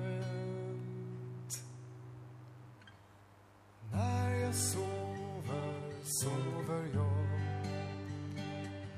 [4.52, 7.22] Sover, sover jag.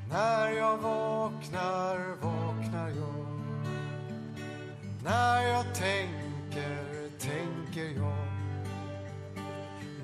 [0.09, 3.25] När jag vaknar, vaknar jag.
[5.05, 8.27] När jag tänker, tänker jag.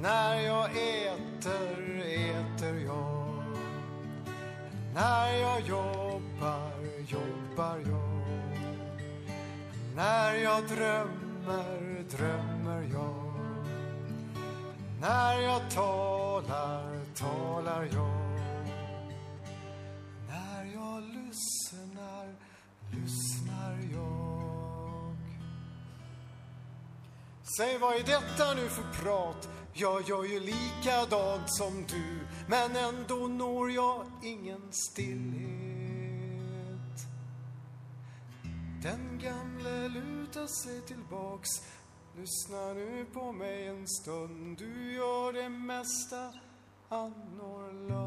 [0.01, 3.43] När jag äter, äter jag.
[4.95, 6.73] När jag jobbar,
[7.07, 8.21] jobbar jag.
[9.97, 13.30] När jag drömmer, drömmer jag.
[15.01, 18.31] När jag talar, talar jag.
[20.29, 22.35] När jag lyssnar,
[22.93, 25.17] lyssnar jag.
[27.57, 29.49] Säg, vad är detta nu för prat?
[29.73, 35.61] Jag gör ju likadant som du, men ändå når jag ingen stillhet.
[38.83, 41.49] Den gamle lutar sig tillbaks
[42.17, 44.59] Lyssna nu på mig en stund?
[44.59, 46.33] Du gör det mesta
[46.89, 48.01] annorlunda.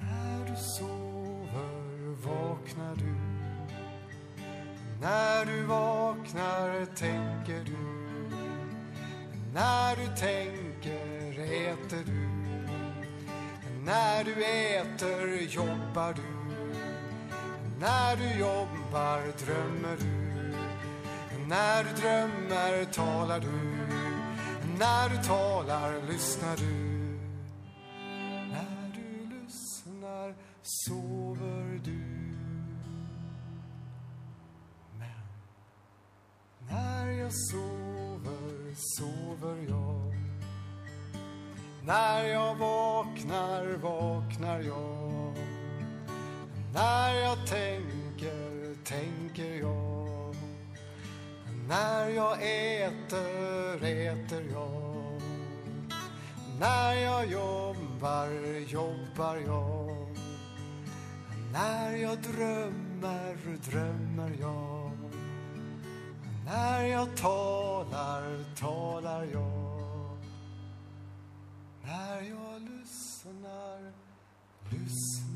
[0.00, 3.14] När du sover vaknar du.
[5.00, 7.78] När du vaknar tänker du.
[9.54, 12.28] När du tänker äter du.
[13.84, 16.38] När du äter jobbar du.
[17.80, 20.28] När du jobbar drömmer du.
[21.46, 23.78] När du drömmer talar du.
[24.78, 26.74] När du talar lyssnar du.
[28.50, 32.00] När du lyssnar sover du.
[34.98, 35.28] Men
[36.70, 40.14] när jag sover, sover jag.
[41.84, 45.37] När jag vaknar, vaknar jag.
[46.74, 50.34] När jag tänker, tänker jag.
[51.68, 55.20] När jag äter, äter jag.
[56.60, 58.28] När jag jobbar,
[58.68, 60.16] jobbar jag.
[61.52, 63.36] När jag drömmer,
[63.70, 64.90] drömmer jag.
[66.44, 70.18] När jag talar, talar jag.
[71.82, 73.92] När jag lyssnar,
[74.70, 75.27] lyssnar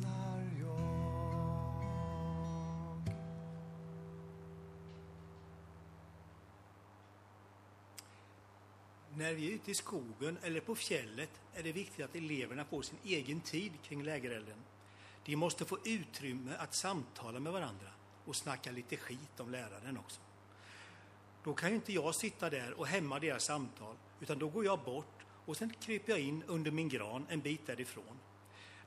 [9.23, 12.83] När vi är ute i skogen eller på fjället är det viktigt att eleverna får
[12.83, 14.57] sin egen tid kring lägerelden.
[15.25, 17.89] De måste få utrymme att samtala med varandra
[18.25, 20.21] och snacka lite skit om läraren också.
[21.45, 24.79] Då kan ju inte jag sitta där och hämma deras samtal, utan då går jag
[24.85, 28.19] bort och sen kryper jag in under min gran en bit därifrån.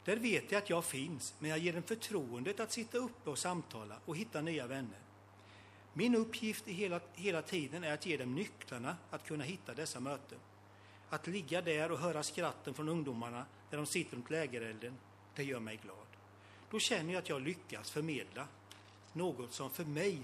[0.06, 3.40] Där vet jag att jag finns, men jag ger dem förtroendet att sitta uppe och
[3.40, 5.05] samtala och hitta nya vänner.
[5.98, 10.40] Min uppgift hela, hela tiden är att ge dem nycklarna att kunna hitta dessa möten.
[11.10, 14.98] Att ligga där och höra skratten från ungdomarna när de sitter runt lägerelden,
[15.36, 16.08] det gör mig glad.
[16.72, 18.48] Då känner jag att jag lyckas förmedla
[19.14, 20.22] något som för mig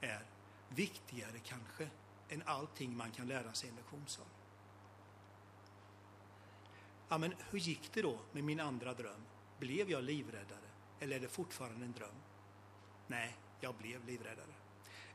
[0.00, 0.22] är
[0.68, 1.88] viktigare kanske
[2.28, 4.26] än allting man kan lära sig i en lektionssal.
[7.08, 9.24] Ja, men hur gick det då med min andra dröm?
[9.58, 10.68] Blev jag livräddare?
[11.00, 12.16] Eller är det fortfarande en dröm?
[13.06, 14.53] Nej, jag blev livräddare.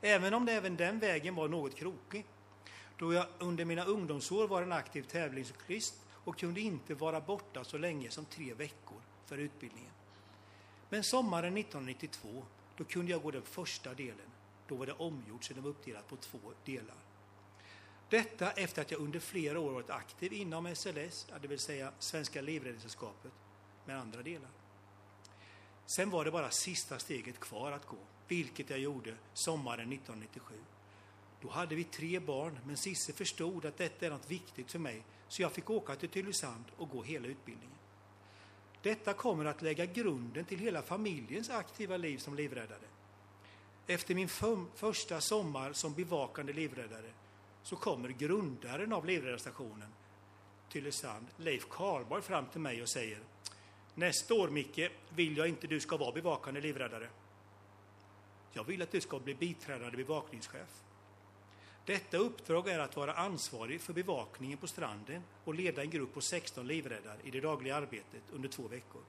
[0.01, 2.25] Även om det även den vägen var något krokig.
[2.97, 7.77] Då jag under mina ungdomsår var en aktiv tävlingscyklist och kunde inte vara borta så
[7.77, 9.91] länge som tre veckor för utbildningen.
[10.89, 12.45] Men sommaren 1992,
[12.77, 14.29] då kunde jag gå den första delen.
[14.67, 16.95] Då var det omgjort så det var uppdelat på två delar.
[18.09, 22.41] Detta efter att jag under flera år varit aktiv inom SLS, det vill säga Svenska
[22.41, 23.31] Livräddningssällskapet,
[23.85, 24.49] med andra delar.
[25.85, 27.97] Sen var det bara sista steget kvar att gå,
[28.29, 30.55] vilket jag gjorde sommaren 1997.
[31.41, 35.03] Då hade vi tre barn, men Sisse förstod att detta är något viktigt för mig,
[35.27, 37.75] så jag fick åka till Tylösand och gå hela utbildningen.
[38.81, 42.87] Detta kommer att lägga grunden till hela familjens aktiva liv som livräddare.
[43.87, 44.29] Efter min
[44.75, 47.11] första sommar som bevakande livräddare
[47.63, 49.93] så kommer grundaren av livräddarstationen,
[50.69, 53.19] Tylösand, Leif Karlborg, fram till mig och säger
[53.95, 57.09] Nästa år, Micke, vill jag inte du ska vara bevakande livräddare.
[58.53, 60.83] Jag vill att du ska bli biträdande bevakningschef.
[61.85, 66.21] Detta uppdrag är att vara ansvarig för bevakningen på stranden och leda en grupp på
[66.21, 69.01] 16 livräddare i det dagliga arbetet under två veckor.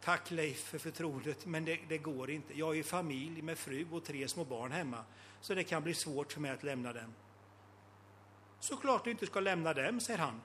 [0.00, 2.58] Tack Leif för förtroendet, men det, det, går inte.
[2.58, 5.04] Jag är familj med fru och tre små barn hemma,
[5.40, 7.14] så det kan bli svårt för mig att lämna dem.
[8.60, 10.40] Såklart du inte ska lämna dem, säger han.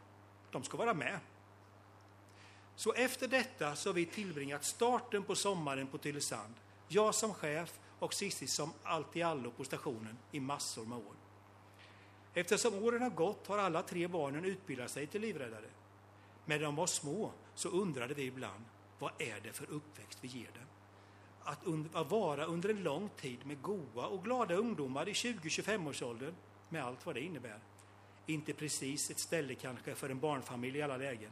[0.51, 1.19] De ska vara med.
[2.75, 6.53] Så efter detta så har vi tillbringat starten på sommaren på Tylösand.
[6.87, 11.15] Jag som chef och Cissi som allt i allo på stationen i massor med år.
[12.33, 15.69] Eftersom åren har gått har alla tre barnen utbildat sig till livräddare.
[16.45, 18.65] Men när de var små så undrade vi ibland,
[18.99, 20.67] vad är det för uppväxt vi ger dem?
[21.43, 26.35] Att, att vara under en lång tid med goa och glada ungdomar i 20-25-årsåldern,
[26.69, 27.59] med allt vad det innebär.
[28.25, 31.31] Inte precis ett ställe kanske för en barnfamilj i alla lägen.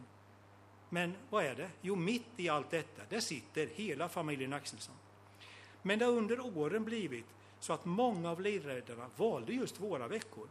[0.90, 1.70] Men vad är det?
[1.82, 4.96] Jo, mitt i allt detta, där sitter hela familjen Axelsson.
[5.88, 7.26] Men det har under åren blivit
[7.60, 10.48] så att många av livräddarna valde just våra veckor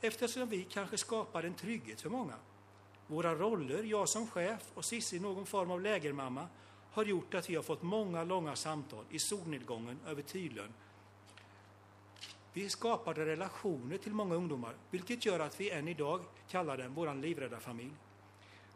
[0.00, 2.34] eftersom vi kanske skapar en trygghet för många.
[3.06, 6.48] Våra roller, jag som chef och Cissi någon form av lägermamma,
[6.92, 10.72] har gjort att vi har fått många långa samtal i solnedgången över Tylön.
[12.52, 17.14] Vi skapade relationer till många ungdomar, vilket gör att vi än idag kallar dem vår
[17.14, 17.92] livräddarfamilj.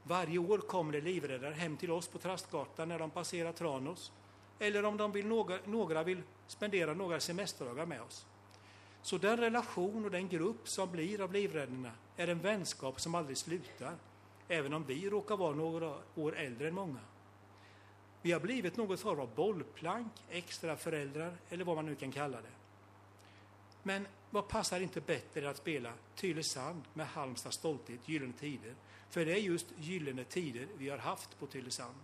[0.03, 4.12] Varje år kommer det livräddare hem till oss på Trastgatan när de passerar Tranås
[4.61, 8.26] eller om de vill, några, några vill spendera några semesterdagar med oss.
[9.02, 13.36] Så den relation och den grupp som blir av livräddarna är en vänskap som aldrig
[13.36, 13.94] slutar,
[14.48, 17.00] även om vi råkar vara några år äldre än många.
[18.22, 22.36] Vi har blivit något form av bollplank, extra föräldrar eller vad man nu kan kalla
[22.36, 22.52] det.
[23.82, 28.74] Men vad passar inte bättre än att spela Tylösand med Halmstads stolthet, Gyllene Tider?
[29.11, 31.96] För det är just gyllene tider vi har haft på Tylösand.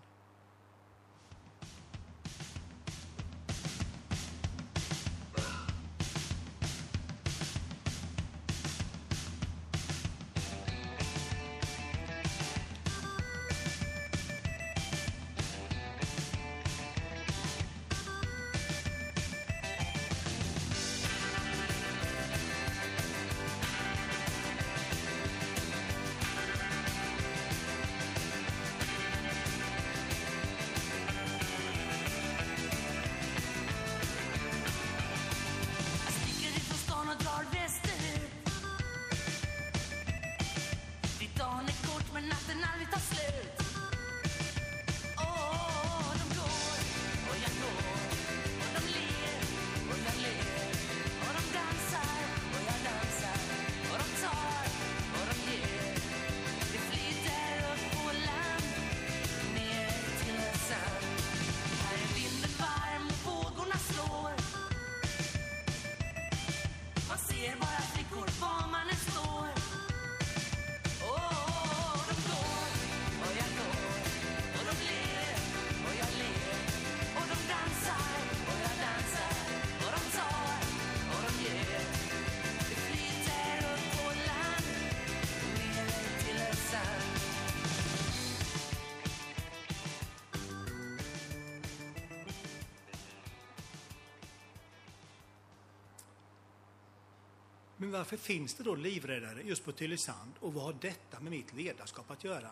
[97.99, 102.11] Varför finns det då livräddare just på Tylösand och vad har detta med mitt ledarskap
[102.11, 102.51] att göra?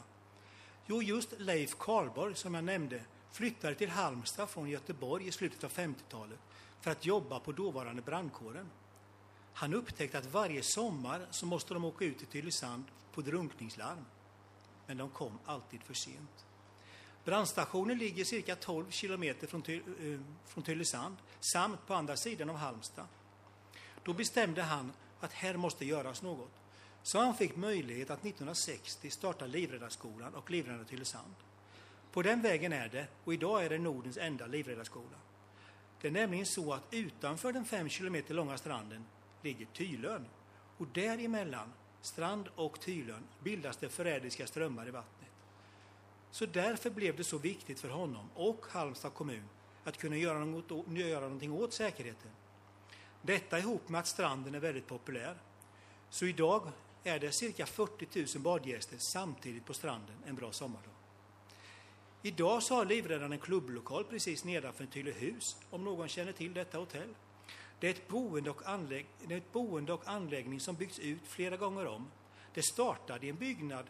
[0.86, 3.00] Jo, just Leif Karlborg, som jag nämnde,
[3.32, 6.38] flyttade till Halmstad från Göteborg i slutet av 50-talet
[6.80, 8.70] för att jobba på dåvarande brandkåren.
[9.52, 14.04] Han upptäckte att varje sommar så måste de åka ut till Tylösand på drunkningslarm.
[14.86, 16.46] Men de kom alltid för sent.
[17.24, 22.56] Brandstationen ligger cirka 12 kilometer från, Ty eh, från Tylösand samt på andra sidan av
[22.56, 23.06] Halmstad.
[24.04, 24.92] Då bestämde han
[25.24, 26.50] att här måste göras något.
[27.02, 31.34] Så han fick möjlighet att 1960 starta Livräddarskolan och Livräddarna Tylösand.
[32.12, 35.16] På den vägen är det, och idag är det Nordens enda livräddarskola.
[36.00, 39.04] Det är nämligen så att utanför den fem kilometer långa stranden
[39.42, 40.26] ligger Tylön.
[40.78, 45.30] Och däremellan, strand och Tylön, bildas det förrädiska strömmar i vattnet.
[46.30, 49.48] Så därför blev det så viktigt för honom och Halmstad kommun
[49.84, 52.30] att kunna göra, något, göra någonting åt säkerheten.
[53.26, 55.36] Detta ihop med att stranden är väldigt populär.
[56.10, 56.70] Så idag
[57.04, 60.92] är det cirka 40 000 badgäster samtidigt på stranden en bra sommardag.
[62.22, 67.14] Idag så har Livräddaren en klubblokal precis nedanför Tylehus, om någon känner till detta hotell.
[67.80, 71.26] Det är ett boende och, anlägg, det är ett boende och anläggning som byggts ut
[71.26, 72.10] flera gånger om.
[72.54, 73.86] Det startade i en byggnad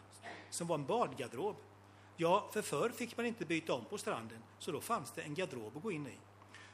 [0.49, 1.55] som var en badgarderob.
[2.17, 5.33] Ja, för förr fick man inte byta om på stranden, så då fanns det en
[5.33, 6.17] garderob att gå in i.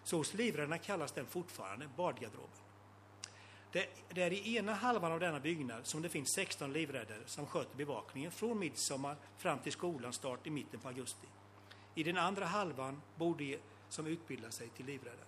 [0.03, 2.49] Så hos Livräddarna kallas den fortfarande badgarderoben.
[3.71, 7.45] Det, det är i ena halvan av denna byggnad som det finns 16 livräddare som
[7.47, 11.27] sköter bevakningen från midsommar fram till skolans start i mitten på augusti.
[11.95, 13.57] I den andra halvan bor de
[13.89, 15.25] som utbildar sig till livräddare.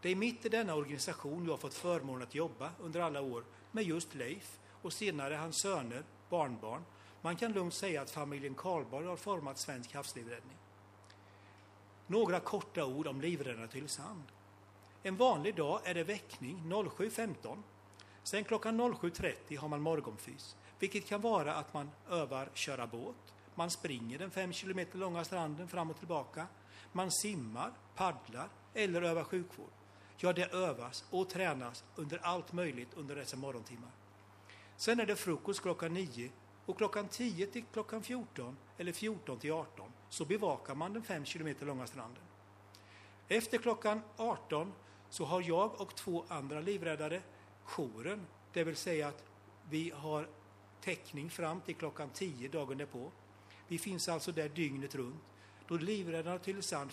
[0.00, 3.44] Det är mitt i denna organisation jag har fått förmånen att jobba under alla år
[3.72, 6.84] med just Leif och senare hans söner, barnbarn.
[7.20, 10.56] Man kan lugnt säga att familjen Karlborg har format svensk havslivräddning.
[12.06, 14.22] Några korta ord om livräddaren Tylösand.
[15.02, 17.62] En vanlig dag är det väckning 07.15.
[18.22, 23.70] Sen klockan 07.30 har man morgonfys, vilket kan vara att man övar köra båt, man
[23.70, 26.46] springer den fem kilometer långa stranden fram och tillbaka,
[26.92, 29.70] man simmar, paddlar eller övar sjukvård.
[30.16, 33.90] Ja, det övas och tränas under allt möjligt under dessa morgontimmar.
[34.76, 36.30] Sen är det frukost klockan 9
[36.66, 41.24] och klockan 10 till klockan 14 eller 14 till 18 så bevakar man den 5
[41.24, 42.22] kilometer långa stranden.
[43.28, 44.72] Efter klockan 18
[45.10, 47.22] så har jag och två andra livräddare
[47.64, 49.24] jouren, det vill säga att
[49.70, 50.28] vi har
[50.80, 53.12] täckning fram till klockan 10 dagen därpå.
[53.68, 55.22] Vi finns alltså där dygnet runt.
[55.68, 56.90] Då livräddarna till Sand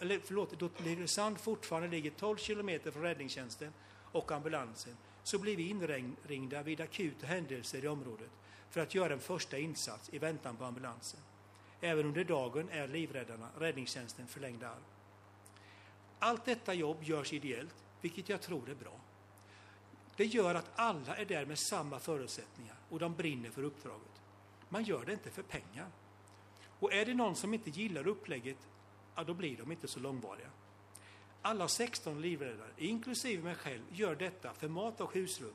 [0.00, 3.72] eller förlåt, då Tylösand fortfarande ligger 12 kilometer från räddningstjänsten
[4.12, 8.30] och ambulansen så blir vi inringda vid akuta händelser i området
[8.70, 11.20] för att göra en första insats i väntan på ambulansen.
[11.80, 14.82] Även under dagen är livräddarna räddningstjänsten förlängda arm.
[16.18, 19.00] Allt detta jobb görs ideellt, vilket jag tror är bra.
[20.16, 24.20] Det gör att alla är där med samma förutsättningar och de brinner för uppdraget.
[24.68, 25.86] Man gör det inte för pengar.
[26.80, 28.68] Och är det någon som inte gillar upplägget,
[29.14, 30.50] ja, då blir de inte så långvariga.
[31.42, 35.54] Alla 16 livräddare, inklusive mig själv, gör detta för mat och husrum.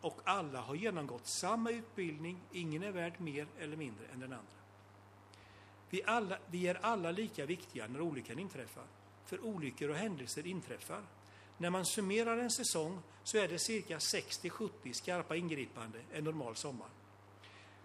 [0.00, 4.65] Och alla har genomgått samma utbildning, ingen är värd mer eller mindre än den andra.
[5.90, 8.84] Vi, alla, vi är alla lika viktiga när olyckan inträffar,
[9.24, 11.02] för olyckor och händelser inträffar.
[11.58, 16.88] När man summerar en säsong så är det cirka 60-70 skarpa ingripande en normal sommar.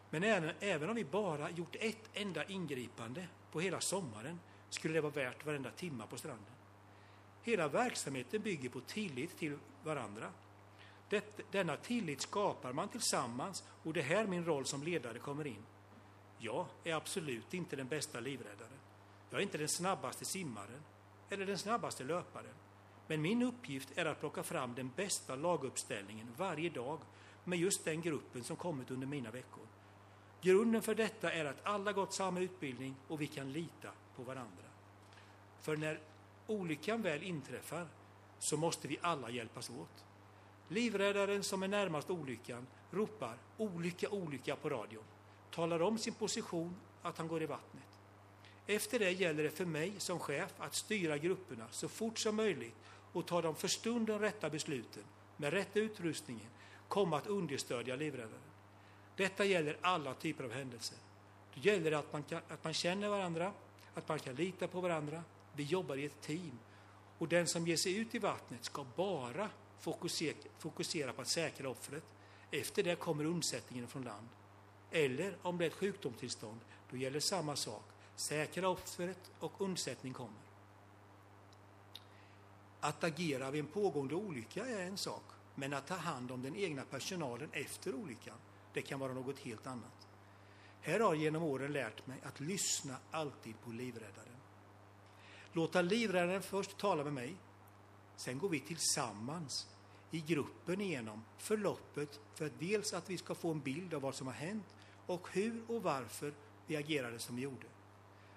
[0.10, 4.39] Men även, även om vi bara gjort ett enda ingripande på hela sommaren
[4.70, 6.54] skulle det vara värt varenda timma på stranden.
[7.43, 10.32] Hela verksamheten bygger på tillit till varandra.
[11.10, 15.47] Det, denna tillit skapar man tillsammans och det är här min roll som ledare kommer
[15.47, 15.64] in.
[16.44, 18.80] Jag är absolut inte den bästa livräddaren.
[19.30, 20.82] Jag är inte den snabbaste simmaren
[21.30, 22.54] eller den snabbaste löparen.
[23.08, 27.00] Men min uppgift är att plocka fram den bästa laguppställningen varje dag
[27.44, 29.68] med just den gruppen som kommit under mina veckor.
[30.42, 34.64] Grunden för detta är att alla gått samma utbildning och vi kan lita på varandra.
[35.62, 36.00] För när
[36.48, 37.88] olyckan väl inträffar
[38.39, 40.06] så måste vi alla hjälpas åt.
[40.68, 45.04] Livräddaren som är närmast olyckan ropar olycka, olycka på radion,
[45.52, 47.84] talar om sin position, att han går i vattnet.
[48.68, 52.76] Efter det gäller det för mig som chef att styra grupperna så fort som möjligt
[53.14, 55.04] och ta de för stunden rätta besluten
[55.38, 56.47] med rätta utrustningen,
[56.88, 58.41] komma att understödja livräddaren.
[59.16, 60.97] Detta gäller alla typer av händelser.
[61.54, 63.54] Det gäller att man, kan, att man känner varandra,
[63.93, 65.24] att man kan lita på varandra.
[65.56, 66.60] Vi jobbar i ett team.
[67.18, 69.49] Och den som ger sig ut i vattnet ska bara
[69.80, 72.04] fokusera, fokusera på att säkra offret.
[72.52, 74.28] Efter det kommer undsättningen från land.
[74.92, 76.60] Eller om det är ett sjukdomstillstånd,
[76.92, 77.84] då gäller samma sak.
[78.16, 80.42] Säkra offret och undsättning kommer.
[82.80, 85.24] Att agera vid en pågående olycka är en sak
[85.56, 88.38] Men att ta hand om den egna personalen efter olyckan,
[88.74, 90.08] det kan vara något helt annat.
[90.82, 94.38] Här har jag genom åren lärt mig att lyssna alltid på livräddaren.
[95.54, 97.36] Låta livräddaren först tala med mig.
[98.16, 99.68] Sen går vi tillsammans
[100.12, 104.16] i gruppen igenom förloppet för att dels att vi ska få en bild av vad
[104.16, 104.76] som har hänt
[105.12, 106.34] och hur och varför
[106.68, 107.68] vi agerade som vi gjorde.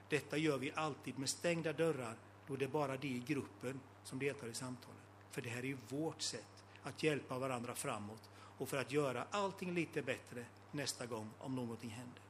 [0.09, 2.16] Detta gör vi alltid med stängda dörrar
[2.47, 5.03] då det är bara de i gruppen som deltar i samtalet.
[5.31, 9.27] För det här är ju vårt sätt att hjälpa varandra framåt och för att göra
[9.31, 12.22] allting lite bättre nästa gång om någonting händer.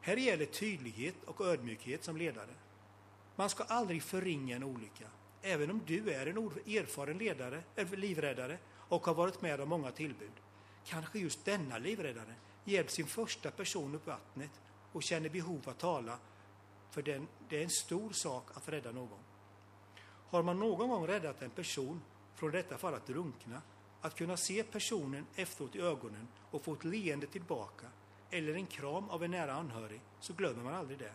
[0.00, 2.54] Här gäller tydlighet och ödmjukhet som ledare.
[3.36, 5.06] Man ska aldrig förringa en olycka,
[5.42, 10.32] även om du är en erfaren ledare, livräddare och har varit med om många tillbud.
[10.84, 12.34] Kanske just denna livräddare
[12.66, 14.50] hjälpt sin första person upp vattnet
[14.92, 16.18] och känner behov att tala,
[16.90, 19.18] för den, det är en stor sak att rädda någon.
[20.28, 22.02] Har man någon gång räddat en person
[22.34, 23.62] från detta fall att drunkna,
[24.00, 27.86] att kunna se personen efteråt i ögonen och få ett leende tillbaka
[28.30, 31.12] eller en kram av en nära anhörig, så glömmer man aldrig det.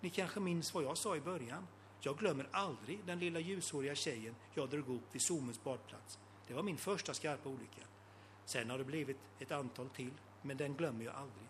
[0.00, 1.66] Ni kanske minns vad jag sa i början.
[2.00, 6.18] Jag glömmer aldrig den lilla ljushåriga tjejen jag drog upp vid Somens badplats.
[6.46, 7.82] Det var min första skarpa olycka.
[8.44, 10.12] Sen har det blivit ett antal till,
[10.42, 11.46] men den glömmer jag aldrig.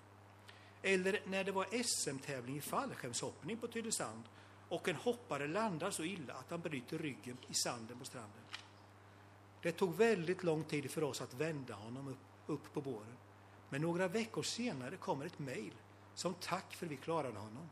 [0.82, 4.22] Eller när det var SM-tävling i fallskärmshoppning på Tylösand
[4.68, 8.42] och en hoppare landar så illa att han bryter ryggen i sanden på stranden.
[9.62, 13.16] Det tog väldigt lång tid för oss att vända honom upp, upp på båren.
[13.68, 15.74] Men några veckor senare kommer ett mejl
[16.14, 17.70] som tack för att vi klarade honom.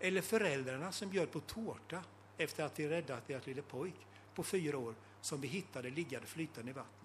[0.00, 2.04] Eller föräldrarna som bjöd på tårta
[2.36, 6.70] efter att vi räddat deras lille pojk på fyra år som vi hittade liggande flytande
[6.70, 7.01] i vattnet.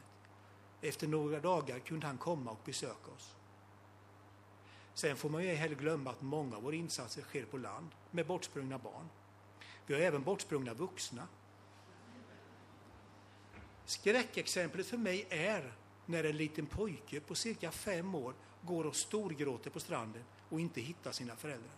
[0.81, 3.35] Efter några dagar kunde han komma och besöka oss.
[4.93, 8.27] Sen får man ju heller glömma att många av våra insatser sker på land med
[8.27, 9.09] bortsprungna barn.
[9.85, 11.27] Vi har även bortsprungna vuxna.
[13.85, 15.73] Skräckexemplet för mig är
[16.05, 20.81] när en liten pojke på cirka fem år går och storgråter på stranden och inte
[20.81, 21.75] hittar sina föräldrar.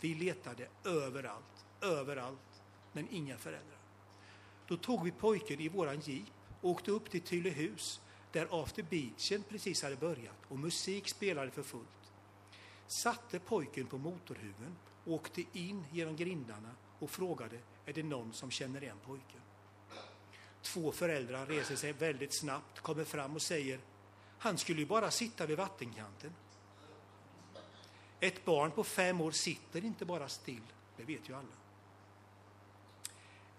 [0.00, 2.62] Vi letade överallt, överallt,
[2.92, 3.78] men inga föräldrar.
[4.66, 6.26] Då tog vi pojken i våran jeep
[6.60, 8.00] och åkte upp till Tylehus
[8.32, 12.12] där after beachen precis hade börjat och musik spelade för fullt.
[12.86, 18.82] Satte pojken på motorhuven, åkte in genom grindarna och frågade är det någon som känner
[18.82, 19.40] igen pojken.
[20.62, 23.80] Två föräldrar reser sig väldigt snabbt, kommer fram och säger
[24.38, 26.34] han skulle ju bara sitta vid vattenkanten.
[28.20, 30.62] Ett barn på fem år sitter inte bara still,
[30.96, 31.56] det vet ju alla.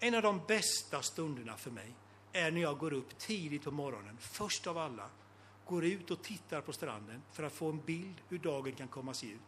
[0.00, 1.94] En av de bästa stunderna för mig
[2.34, 5.10] är när jag går upp tidigt på morgonen, först av alla,
[5.66, 9.10] går ut och tittar på stranden för att få en bild hur dagen kan komma
[9.10, 9.40] att se ut.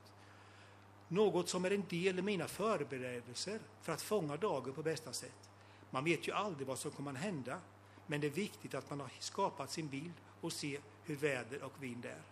[1.09, 5.51] Något som är en del i mina förberedelser för att fånga dagen på bästa sätt.
[5.91, 7.59] Man vet ju aldrig vad som kommer att hända,
[8.07, 11.83] men det är viktigt att man har skapat sin bild och se hur väder och
[11.83, 12.23] vind är.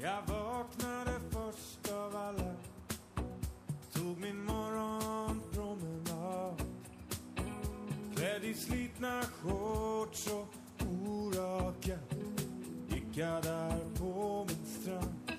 [0.00, 2.57] Jag vaknade först av alla
[3.98, 6.62] Tog min morgonpromenad.
[8.16, 10.54] Klädd i slitna shorts och
[10.88, 11.98] oraka
[12.88, 15.32] Gick jag där på min strand.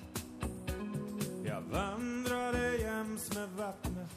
[1.44, 4.10] Jag vandrade jäms med vattnet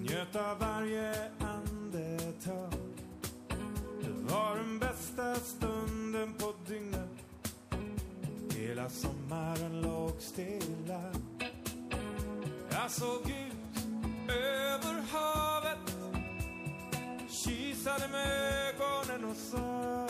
[0.00, 2.72] Njöt av varje andetag.
[4.02, 7.10] Det var den bästa stunden på dygnet.
[8.56, 11.12] Hela sommaren låg stilla.
[12.82, 13.86] Jag såg ut
[14.28, 15.96] över havet
[17.28, 18.28] Kisade med
[18.68, 20.08] ögonen och sa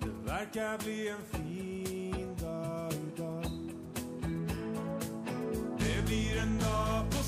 [0.00, 3.44] Det verkar bli en fin dag idag.
[5.78, 7.21] Det blir en dag på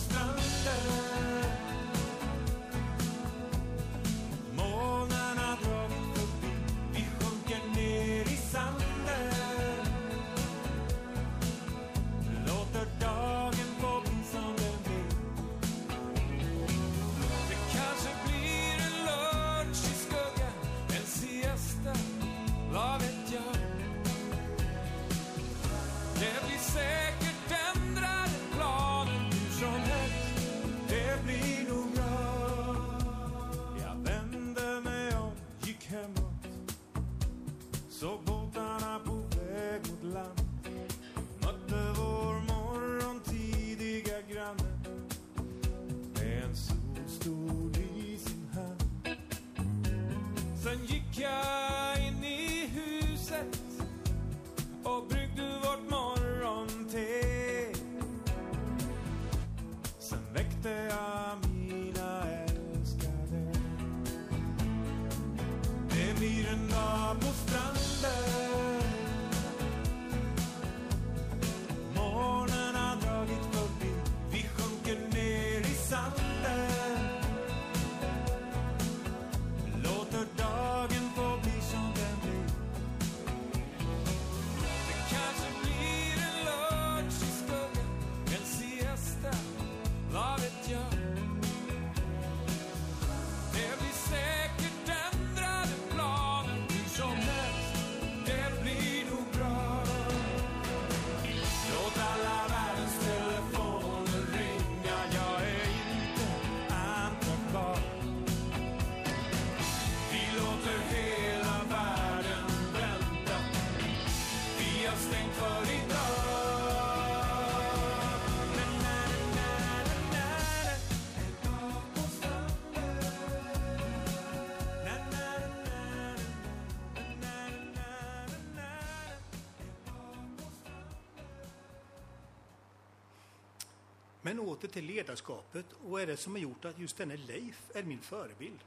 [134.48, 137.82] åter till ledarskapet och vad är det som har gjort att just denne Leif är
[137.82, 138.58] min förebild?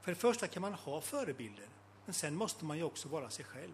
[0.00, 1.68] För det första kan man ha förebilder,
[2.04, 3.72] men sen måste man ju också vara sig själv.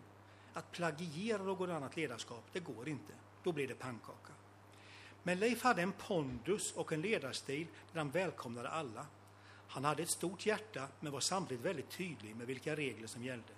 [0.52, 3.12] Att plagiera något annat ledarskap, det går inte.
[3.42, 4.32] Då blir det pannkaka.
[5.22, 9.06] Men Leif hade en pondus och en ledarstil där han välkomnade alla.
[9.68, 13.52] Han hade ett stort hjärta men var samtidigt väldigt tydlig med vilka regler som gällde.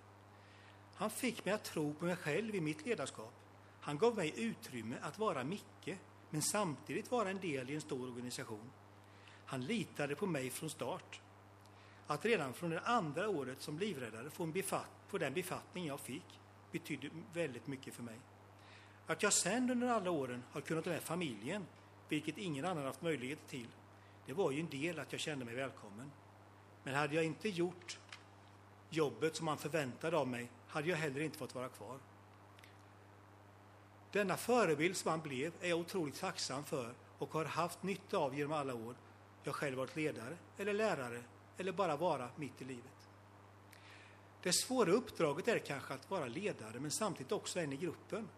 [0.95, 3.33] Han fick mig att tro på mig själv i mitt ledarskap.
[3.81, 5.99] Han gav mig utrymme att vara Micke,
[6.33, 8.71] men samtidigt vara en del i en stor organisation.
[9.47, 11.21] Han litade på mig från start.
[12.07, 16.01] Att redan från det andra året som livräddare få en befatt, på den befattning jag
[16.01, 18.19] fick betydde väldigt mycket för mig.
[19.07, 21.67] Att jag sen under alla åren har kunnat ha med familjen,
[22.09, 23.69] vilket ingen annan haft möjlighet till,
[24.27, 26.11] det var ju en del att jag kände mig välkommen.
[26.85, 27.99] Men hade jag inte gjort
[28.91, 31.99] jobbet som man förväntade av mig hade jag heller inte fått vara kvar.
[34.13, 38.39] Denna förebild som han blev är jag otroligt tacksam för och har haft nytta av
[38.39, 38.95] genom alla år
[39.45, 41.23] jag själv varit ledare eller lärare
[41.57, 43.09] eller bara vara mitt i livet.
[44.43, 48.29] Det svåra uppdraget är kanske att vara ledare men samtidigt också en i gruppen.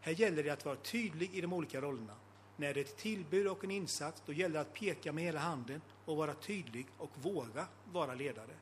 [0.00, 2.14] Här gäller det att vara tydlig i de olika rollerna.
[2.56, 5.40] När det är ett tillbud och en insats, då gäller det att peka med hela
[5.40, 8.54] handen och vara tydlig och våga vara ledare.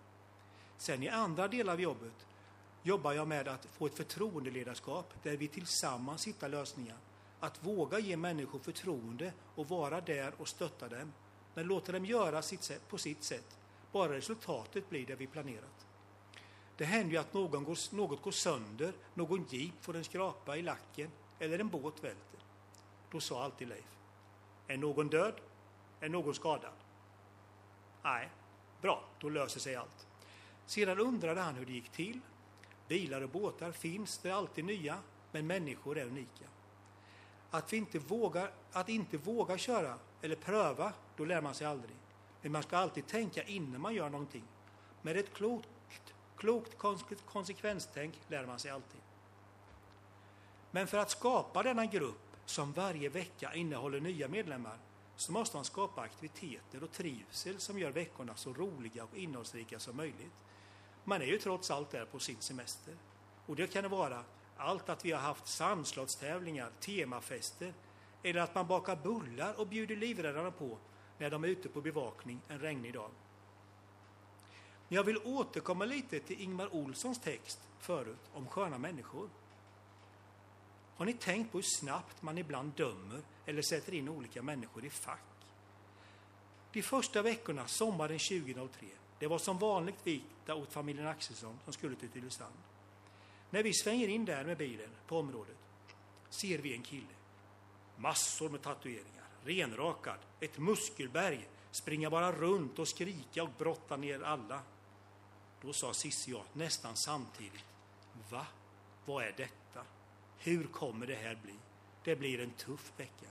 [0.76, 2.26] Sen i andra delar av jobbet
[2.82, 6.96] jobbar jag med att få ett förtroendeledarskap där vi tillsammans hittar lösningar.
[7.40, 11.12] Att våga ge människor förtroende och vara där och stötta dem.
[11.54, 13.58] Men låta dem göra sitt sätt, på sitt sätt.
[13.92, 15.86] Bara resultatet blir det vi planerat.
[16.76, 20.62] Det händer ju att någon går, något går sönder, någon jeep får en skrapa i
[20.62, 22.40] lacken eller en båt välter.
[23.10, 23.98] Då sa alltid Leif.
[24.66, 25.34] Är någon död?
[26.00, 26.72] Är någon skadad?
[28.02, 28.28] Nej,
[28.80, 30.06] bra, då löser sig allt.
[30.66, 32.20] Sedan undrade han hur det gick till.
[32.92, 34.98] Bilar och båtar finns, det är alltid nya,
[35.30, 36.44] men människor är unika.
[37.50, 41.96] Att, vi inte vågar, att inte våga köra eller pröva, då lär man sig aldrig.
[42.42, 44.44] Men man ska alltid tänka innan man gör någonting.
[45.02, 45.68] Med ett klokt,
[46.36, 46.78] klokt
[47.26, 49.00] konsekvenstänk lär man sig alltid.
[50.70, 54.78] Men för att skapa denna grupp som varje vecka innehåller nya medlemmar
[55.16, 59.96] så måste man skapa aktiviteter och trivsel som gör veckorna så roliga och innehållsrika som
[59.96, 60.34] möjligt.
[61.04, 62.94] Man är ju trots allt där på sin semester.
[63.46, 64.24] Och det kan vara
[64.56, 67.74] allt att vi har haft sandslotstävlingar, temafester
[68.22, 70.78] eller att man bakar bullar och bjuder livräddarna på
[71.18, 73.10] när de är ute på bevakning en regnig dag.
[74.88, 79.28] Men jag vill återkomma lite till Ingmar Olssons text förut om sköna människor.
[80.96, 84.90] Har ni tänkt på hur snabbt man ibland dömer eller sätter in olika människor i
[84.90, 85.20] fack?
[86.72, 88.86] De första veckorna sommaren 2003,
[89.22, 92.54] det var som vanligt vikta åt familjen Axelsson som skulle till Tylösand.
[93.50, 95.56] När vi svänger in där med bilen på området
[96.30, 97.14] ser vi en kille.
[97.96, 104.60] Massor med tatueringar, renrakad, ett muskelberg, springa bara runt och skrika och brotta ner alla.
[105.60, 107.64] Då sa Cissi och jag nästan samtidigt.
[108.30, 108.46] Va?
[109.04, 109.84] Vad är detta?
[110.38, 111.54] Hur kommer det här bli?
[112.04, 113.26] Det blir en tuff vecka.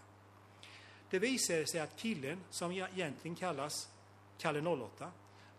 [1.10, 3.89] Det visade sig att killen, som egentligen kallas
[4.38, 5.12] Kalle 08,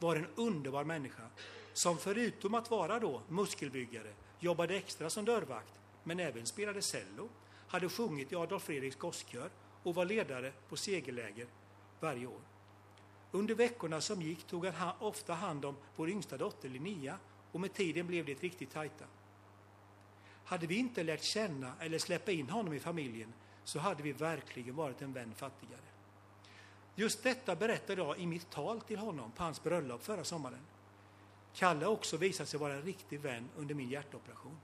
[0.03, 1.22] var en underbar människa
[1.72, 7.28] som förutom att vara då muskelbyggare jobbade extra som dörrvakt men även spelade cello,
[7.68, 9.50] hade sjungit i Adolf Fredriks gosskör
[9.82, 11.46] och var ledare på segerläger
[12.00, 12.40] varje år.
[13.30, 17.18] Under veckorna som gick tog han ofta hand om vår yngsta dotter Linnea
[17.53, 19.05] och med tiden blev det riktigt tajta.
[20.44, 23.32] Hade vi inte lärt känna eller släppa in honom i familjen
[23.64, 25.91] så hade vi verkligen varit en vän fattigare.
[26.95, 30.61] Just detta berättade jag i mitt tal till honom på hans bröllop förra sommaren.
[31.55, 34.57] Kalle har också visat sig vara en riktig vän under min hjärtoperation.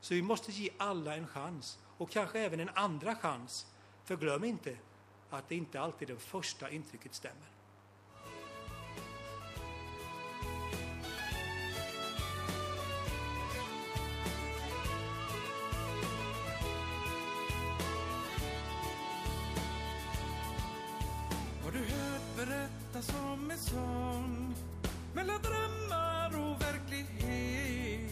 [0.00, 3.66] Så vi måste ge alla en chans och kanske även en andra chans.
[4.04, 4.76] För glöm inte
[5.30, 7.48] att det inte alltid det första intrycket stämmer.
[23.00, 24.54] Berättas som en sång
[25.14, 28.10] mellan drömmar och verklighet?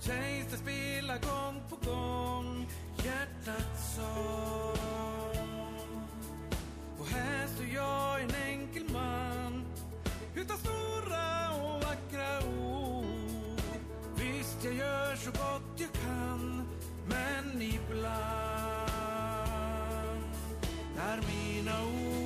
[0.00, 2.66] Sägs det spela gång på gång
[3.04, 4.78] hjärtats sång.
[6.98, 9.64] Och här står jag en enkel man
[10.34, 13.06] utan stora och vackra ord.
[14.16, 16.68] Visst, jag gör så gott jag kan,
[17.08, 18.08] men ibland
[20.96, 22.17] när mina ord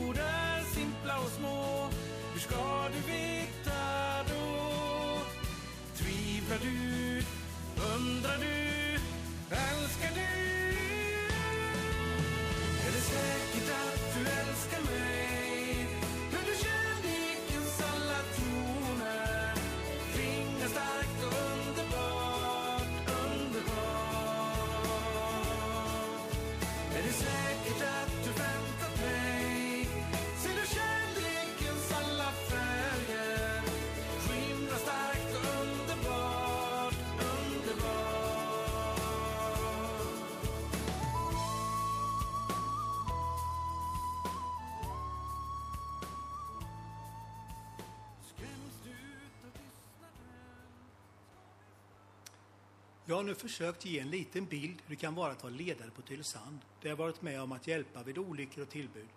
[53.13, 55.91] Jag har nu försökt ge en liten bild hur det kan vara att vara ledare
[55.91, 59.09] på Tylösand, där jag varit med om att hjälpa vid olyckor och tillbud.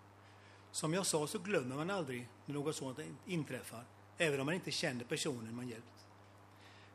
[0.70, 3.84] Som jag sa så glömmer man aldrig när något sådant inträffar,
[4.18, 6.06] även om man inte känner personen man hjälpt.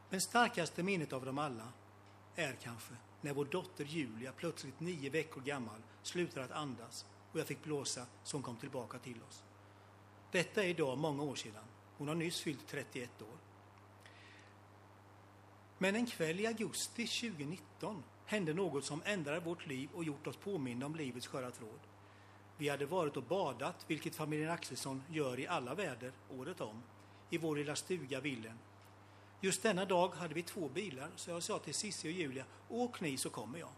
[0.10, 1.68] Men starkaste minnet av dem alla
[2.36, 7.48] är kanske när vår dotter Julia, plötsligt nio veckor gammal, slutade att andas och jag
[7.48, 9.44] fick blåsa så hon kom tillbaka till oss.
[10.32, 11.66] Detta är idag många år sedan.
[11.98, 13.51] Hon har nyss fyllt 31 år.
[15.82, 20.38] Men en kväll i augusti 2019 hände något som ändrade vårt liv och gjort oss
[20.38, 21.80] påminna om livets sköra tråd.
[22.58, 26.84] Vi hade varit och badat, vilket familjen Axelsson gör i alla väder, året om,
[27.30, 28.58] i vår lilla stuga Villen.
[29.40, 33.02] Just denna dag hade vi två bilar, så jag sa till Cissi och Julia, åk
[33.02, 33.72] ni så kommer jag.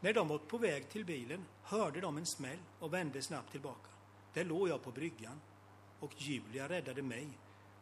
[0.00, 3.90] När de var på väg till bilen hörde de en smäll och vände snabbt tillbaka.
[4.34, 5.40] Där låg jag på bryggan
[6.00, 7.28] och Julia räddade mig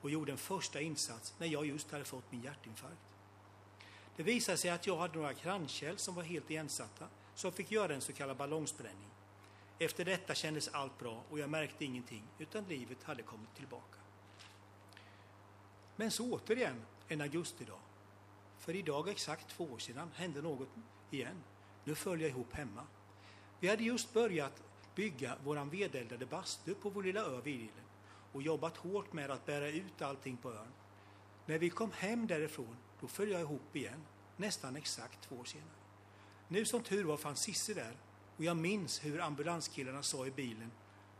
[0.00, 3.09] och gjorde en första insats när jag just hade fått min hjärtinfarkt.
[4.16, 7.70] Det visade sig att jag hade några kranskärl som var helt igensatta, så jag fick
[7.70, 9.10] göra en så kallad ballongsprängning.
[9.78, 13.98] Efter detta kändes allt bra och jag märkte ingenting, utan livet hade kommit tillbaka.
[15.96, 17.80] Men så återigen en augustidag.
[18.58, 20.68] För idag exakt två år sedan hände något
[21.10, 21.42] igen.
[21.84, 22.86] Nu föll jag ihop hemma.
[23.60, 24.62] Vi hade just börjat
[24.94, 27.84] bygga våran vedeldade bastu på vår lilla ö Virgilen
[28.32, 30.72] och jobbat hårt med att bära ut allting på ön.
[31.46, 34.00] När vi kom hem därifrån, då föll jag ihop igen,
[34.36, 35.70] nästan exakt två år senare.
[36.48, 37.96] Nu som tur var fanns Cissi där
[38.36, 40.70] och jag minns hur ambulanskillarna sa i bilen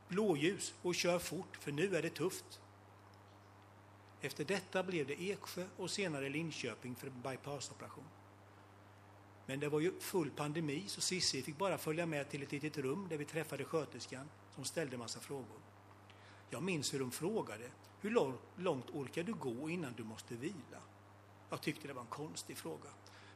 [0.09, 2.61] blåljus och kör fort för nu är det tufft.
[4.21, 8.05] Efter detta blev det Eksjö och senare Linköping för en bypassoperation.
[9.47, 12.79] Men det var ju full pandemi så Cissi fick bara följa med till ett litet
[12.79, 15.61] rum där vi träffade sköterskan som ställde massa frågor.
[16.51, 17.71] Jag minns hur de frågade
[18.01, 18.11] hur
[18.57, 20.81] långt orkar du gå innan du måste vila?
[21.51, 22.91] Jag tyckte det var en konstig fråga.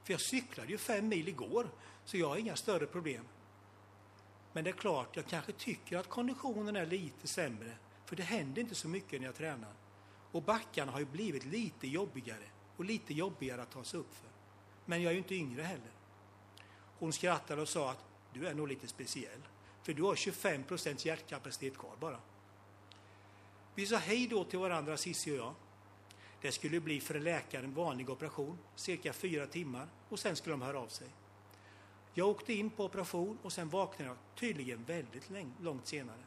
[0.05, 1.71] För jag cyklade ju fem mil igår
[2.05, 3.25] så jag har inga större problem.
[4.53, 8.63] Men det är klart, jag kanske tycker att konditionen är lite sämre för det händer
[8.63, 9.73] inte så mycket när jag tränar.
[10.33, 12.45] Och backarna har ju blivit lite jobbigare
[12.77, 14.29] och lite jobbigare att ta sig upp för.
[14.85, 15.91] Men jag är ju inte yngre heller.
[16.99, 19.41] Hon skrattade och sa att du är nog lite speciell,
[19.83, 22.21] för du har 25 procents hjärtkapacitet kvar bara.
[23.75, 25.55] Vi sa hej då till varandra, Cissi och jag.
[26.45, 30.53] Det skulle bli för en läkare en vanlig operation, cirka fyra timmar, och sen skulle
[30.53, 31.09] de höra av sig.
[32.15, 35.31] Jag åkte in på operation och sen vaknade jag tydligen väldigt
[35.61, 36.25] långt senare.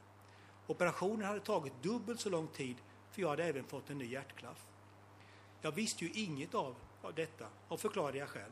[0.67, 2.75] Operationen hade tagit dubbelt så lång tid,
[3.11, 4.65] för jag hade även fått en ny hjärtklaff.
[5.61, 8.51] Jag visste ju inget av av detta, av förklarliga skäl.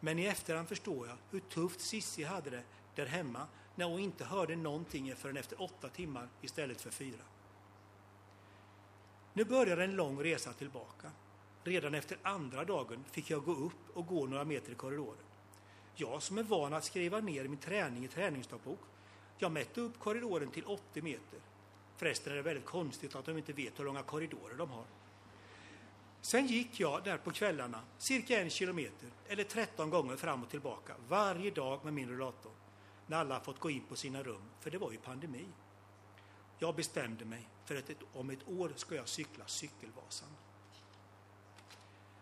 [0.00, 2.62] Men i efterhand förstår jag hur tufft Sissi hade det
[2.94, 7.24] där hemma när hon inte hörde någonting förrän efter åtta timmar istället för fyra.
[9.36, 11.10] Nu börjar en lång resa tillbaka.
[11.64, 15.24] Redan efter andra dagen fick jag gå upp och gå några meter i korridoren.
[15.94, 18.80] Jag som är van att skriva ner min träning i träningsdagbok,
[19.38, 21.38] jag mätte upp korridoren till 80 meter.
[21.96, 24.84] Förresten är det väldigt konstigt att de inte vet hur långa korridorer de har.
[26.20, 30.94] Sen gick jag där på kvällarna, cirka en kilometer eller 13 gånger fram och tillbaka,
[31.08, 32.52] varje dag med min rullator.
[33.06, 35.44] När alla fått gå in på sina rum, för det var ju pandemi.
[36.58, 40.28] Jag bestämde mig för att ett, om ett år ska jag cykla Cykelvasan.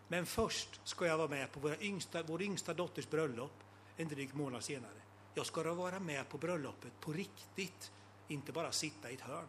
[0.07, 3.63] Men först ska jag vara med på våra yngsta, vår yngsta dotters bröllop
[3.97, 5.01] en dryg månad senare.
[5.33, 7.91] Jag ska vara med på bröllopet på riktigt,
[8.27, 9.47] inte bara sitta i ett hörn.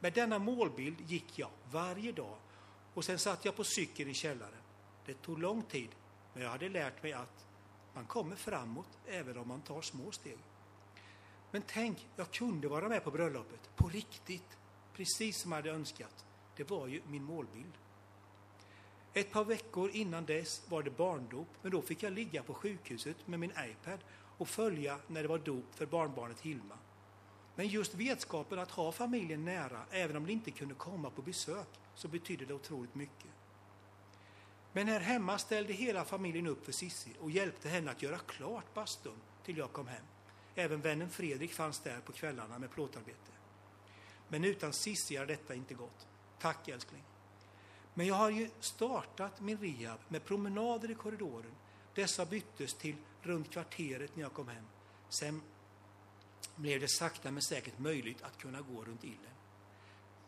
[0.00, 2.36] Med denna målbild gick jag varje dag
[2.94, 4.62] och sen satt jag på cykeln i källaren.
[5.06, 5.88] Det tog lång tid,
[6.34, 7.46] men jag hade lärt mig att
[7.94, 10.38] man kommer framåt även om man tar små steg.
[11.56, 14.58] Men tänk, jag kunde vara med på bröllopet, på riktigt,
[14.92, 16.24] precis som jag hade önskat.
[16.56, 17.72] Det var ju min målbild.
[19.12, 23.26] Ett par veckor innan dess var det barndop, men då fick jag ligga på sjukhuset
[23.26, 23.98] med min iPad
[24.38, 26.78] och följa när det var dop för barnbarnet Hilma.
[27.54, 31.68] Men just vetskapen att ha familjen nära, även om de inte kunde komma på besök,
[31.94, 33.30] så betydde det otroligt mycket.
[34.72, 38.74] Men här hemma ställde hela familjen upp för Sissi och hjälpte henne att göra klart
[38.74, 40.04] bastun till jag kom hem.
[40.58, 43.32] Även vännen Fredrik fanns där på kvällarna med plåtarbete.
[44.28, 46.06] Men utan Cissi hade detta inte gått.
[46.38, 47.02] Tack älskling.
[47.94, 51.52] Men jag har ju startat min rehab med promenader i korridoren.
[51.94, 54.64] Dessa byttes till runt kvarteret när jag kom hem.
[55.08, 55.42] Sen
[56.56, 59.36] blev det sakta men säkert möjligt att kunna gå runt illen.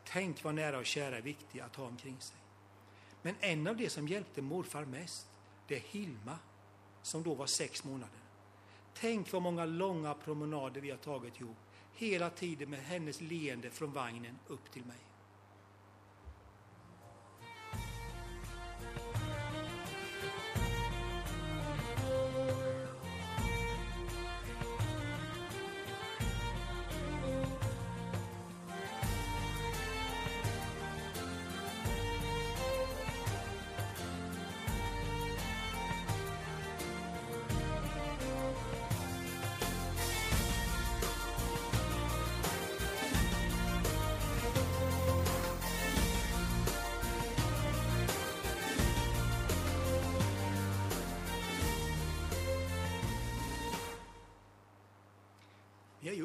[0.04, 2.36] Tänk vad nära och kära är viktiga att ha omkring sig.
[3.22, 5.26] Men en av de som hjälpte morfar mest,
[5.66, 6.38] det är Hilma,
[7.02, 8.18] som då var sex månader.
[9.00, 11.56] Tänk vad många långa promenader vi har tagit ihop,
[11.94, 15.07] hela tiden med hennes leende från vagnen upp till mig.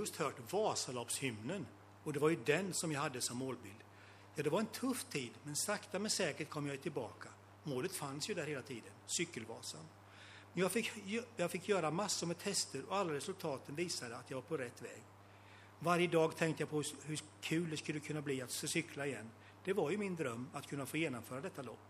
[0.04, 1.66] Just hört Vasaloppshymnen
[2.04, 3.84] och det var ju den som jag hade som målbild.
[4.36, 7.30] Ja, det var en tuff tid, men sakta men säkert kom jag tillbaka.
[7.64, 9.86] Målet fanns ju där hela tiden, Cykelvasan.
[10.54, 10.92] Men jag fick,
[11.36, 14.82] jag fick göra massor med tester och alla resultaten visade att jag var på rätt
[14.82, 15.02] väg.
[15.80, 19.30] Varje dag tänkte jag på hur- hur kul det skulle kunna bli att cykla igen.
[19.64, 21.88] Det var ju min dröm att kunna få genomföra detta lopp.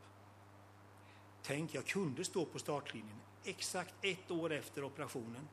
[1.44, 5.48] Tänk, jag kunde stå på startlinjen exakt ett år efter operationen.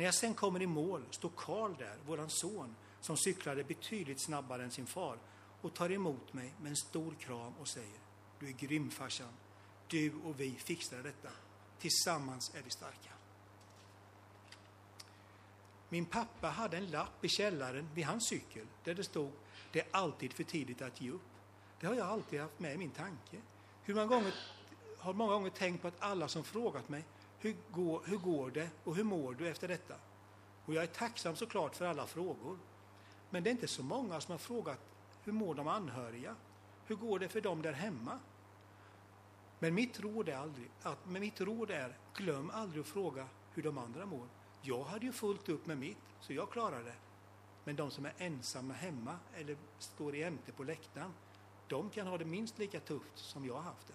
[0.00, 4.64] När jag sen kommer i mål står Karl där, våran son, som cyklade betydligt snabbare
[4.64, 5.18] än sin far
[5.60, 7.98] och tar emot mig med en stor kram och säger
[8.38, 9.32] Du är grym farsan.
[9.88, 11.28] Du och vi fixar detta.
[11.78, 13.10] Tillsammans är vi starka.
[15.88, 19.32] Min pappa hade en lapp i källaren vid hans cykel där det stod
[19.72, 21.30] Det är alltid för tidigt att ge upp.
[21.80, 23.36] Det har jag alltid haft med i min tanke.
[23.82, 24.34] Hur många gånger,
[24.98, 27.04] har många gånger tänkt på att alla som frågat mig
[27.40, 29.94] hur går, hur går det och hur mår du efter detta?
[30.64, 32.58] Och jag är tacksam såklart för alla frågor.
[33.30, 34.80] Men det är inte så många som har frågat
[35.24, 36.36] hur mår de anhöriga?
[36.86, 38.18] Hur går det för dem där hemma?
[39.58, 43.62] Men mitt råd är, aldrig, att, men mitt råd är glöm aldrig att fråga hur
[43.62, 44.26] de andra mår.
[44.62, 46.96] Jag hade ju fullt upp med mitt, så jag klarade det.
[47.64, 51.12] Men de som är ensamma hemma eller står i ämte på läktaren,
[51.68, 53.94] de kan ha det minst lika tufft som jag har haft det.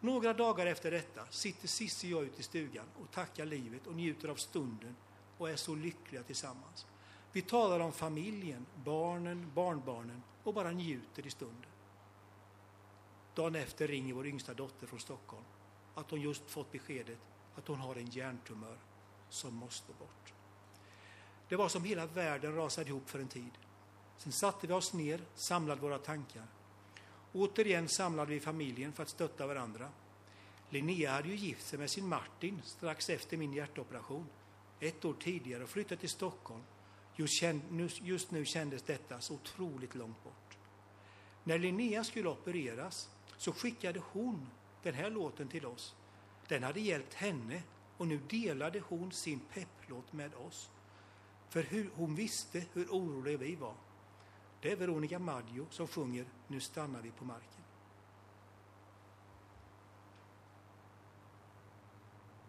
[0.00, 3.94] Några dagar efter detta sitter Cissi och jag ute i stugan och tackar livet och
[3.94, 4.96] njuter av stunden
[5.38, 6.86] och är så lyckliga tillsammans.
[7.32, 11.70] Vi talar om familjen, barnen, barnbarnen och bara njuter i stunden.
[13.34, 15.44] Dagen efter ringer vår yngsta dotter från Stockholm
[15.94, 17.18] att hon just fått beskedet
[17.54, 18.78] att hon har en hjärntumör
[19.28, 20.32] som måste bort.
[21.48, 23.52] Det var som hela världen rasade ihop för en tid.
[24.16, 26.46] Sen satte vi oss ner, samlade våra tankar.
[27.32, 29.88] Återigen samlade vi familjen för att stötta varandra.
[30.70, 34.26] Linnea hade ju gift sig med sin Martin strax efter min hjärtoperation,
[34.80, 36.62] ett år tidigare och flyttat till Stockholm.
[38.02, 40.58] Just, nu kändes detta så otroligt långt bort.
[41.44, 44.46] När Linnea skulle opereras så skickade hon
[44.82, 45.94] den här låten till oss.
[46.48, 47.62] Den hade hjälpt henne
[47.96, 50.70] och nu delade hon sin pepplåt med oss.
[51.48, 53.74] För hur, hon visste hur oroliga vi var.
[54.62, 57.62] Det är Veronica Maggio som sjunger Nu stannar vi på marken.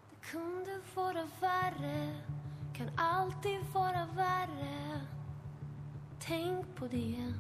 [0.10, 2.22] Det kunde vara värre,
[2.74, 5.02] kan alltid vara värre.
[6.20, 7.34] tänk på det.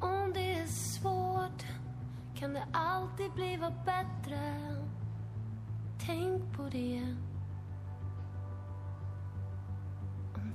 [0.00, 1.64] Om det är svårt
[2.36, 4.60] kan det alltid bliva bättre.
[6.06, 7.16] Tänk på det.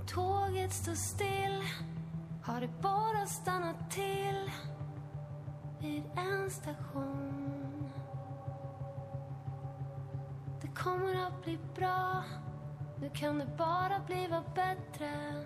[0.08, 1.64] Tåget står still
[2.44, 4.52] har det bara stannat till
[5.80, 7.92] vid en station.
[10.62, 12.24] Det kommer att bli bra,
[13.02, 15.44] nu kan det bara bliva bättre.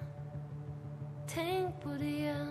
[1.27, 2.47] Tänk på det.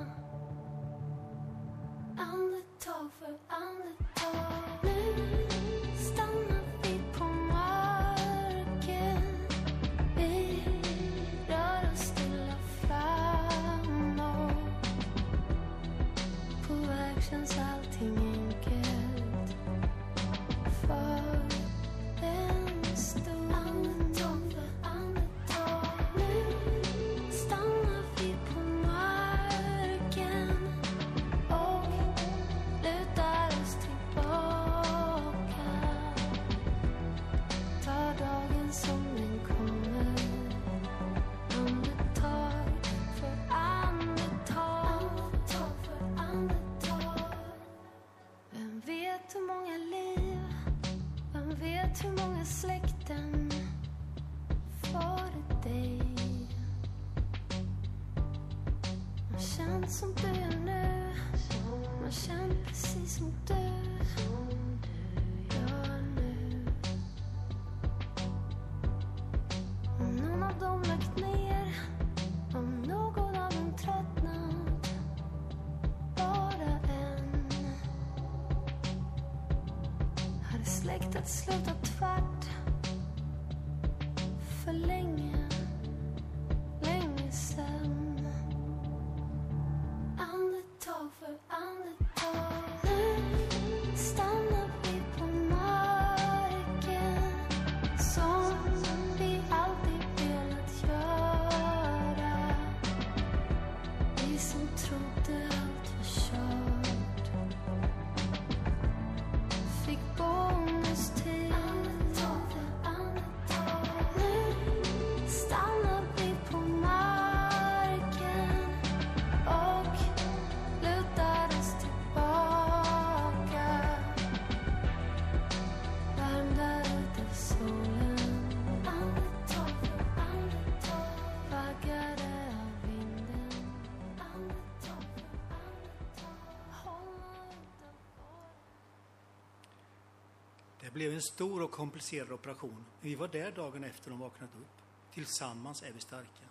[140.97, 142.85] Blev en stor och komplicerad operation.
[143.01, 144.83] Vi var där dagen efter de vaknat upp.
[145.15, 146.45] Tillsammans är vi starka.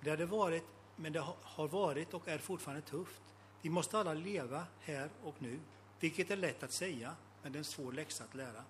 [0.00, 0.64] Det hade varit,
[0.96, 3.22] men det har varit och är fortfarande tufft.
[3.62, 5.60] Vi måste alla leva här och nu,
[6.00, 8.64] vilket är lätt att säga, men det är en svår läxa att lära.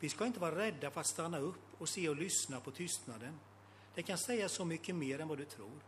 [0.00, 3.40] Vi ska inte vara rädda för att stanna upp och se och lyssna på tystnaden.
[3.94, 5.80] Det kan säga så mycket mer än vad du tror.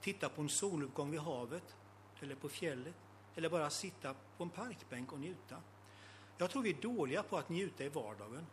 [0.00, 1.76] Titta på en soluppgång vid havet,
[2.20, 2.94] eller på fjället,
[3.34, 5.56] eller bara sitta på en parkbänk och njuta.
[6.38, 8.46] Jag tror vi är dåliga på att njuta i vardagen.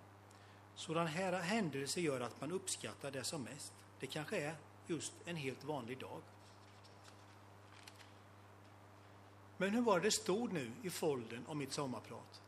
[0.76, 3.74] Sådana här händelser gör att man uppskattar det som mest.
[4.00, 4.56] Det kanske är
[4.88, 6.22] just en helt vanlig dag.
[9.58, 12.42] Men hur var det det stod nu i folden om mitt sommarprat?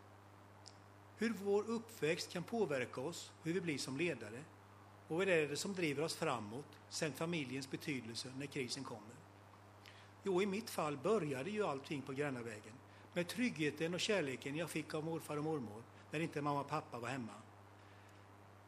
[1.17, 4.43] Hur vår uppväxt kan påverka oss, hur vi blir som ledare
[5.07, 9.15] och vad är det som driver oss framåt, sen familjens betydelse när krisen kommer.
[10.23, 12.73] Jo, i mitt fall började ju allting på Grännavägen
[13.15, 16.99] med tryggheten och kärleken jag fick av morfar och mormor när inte mamma och pappa
[16.99, 17.33] var hemma.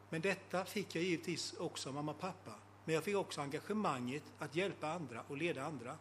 [0.10, 2.53] Men detta fick jag givetvis också av mamma och pappa,
[2.86, 5.98] men jag fick också engagemanget att hjälpa andra och leda andra.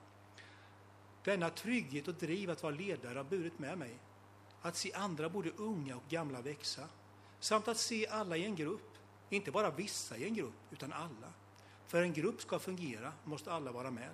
[1.25, 3.99] Denna trygghet och driv att vara ledare har burit med mig.
[4.63, 6.89] Att se andra, både unga och gamla, växa.
[7.41, 8.91] Samt att se alla i en grupp.
[9.31, 11.33] Inte bara vissa i en grupp, utan alla.
[11.87, 14.11] För en grupp ska fungera måste alla vara med.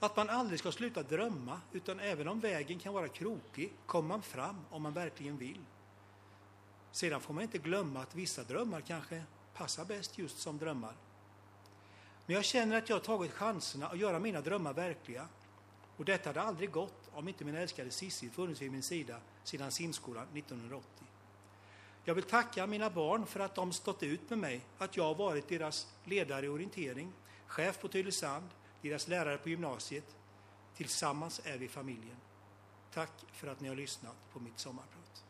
[0.00, 4.22] Att man aldrig ska sluta drömma, utan även om vägen kan vara krokig kommer man
[4.22, 5.60] fram om man verkligen vill.
[6.92, 9.22] Sedan får man inte glömma att vissa drömmar kanske
[9.54, 10.94] passar bäst just som drömmar.
[12.26, 15.28] Men jag känner att jag har tagit chanserna att göra mina drömmar verkliga.
[15.96, 19.70] Och detta hade aldrig gått om inte min älskade Cissi funnits vid min sida sedan
[19.70, 20.88] simskolan 1980.
[22.04, 25.14] Jag vill tacka mina barn för att de stått ut med mig, att jag har
[25.14, 27.12] varit deras ledare i orientering,
[27.46, 28.48] chef på Tylösand,
[28.82, 30.16] deras lärare på gymnasiet.
[30.74, 32.16] Tillsammans är vi familjen.
[32.94, 35.24] Tack för att ni har lyssnat på mitt sommarprat.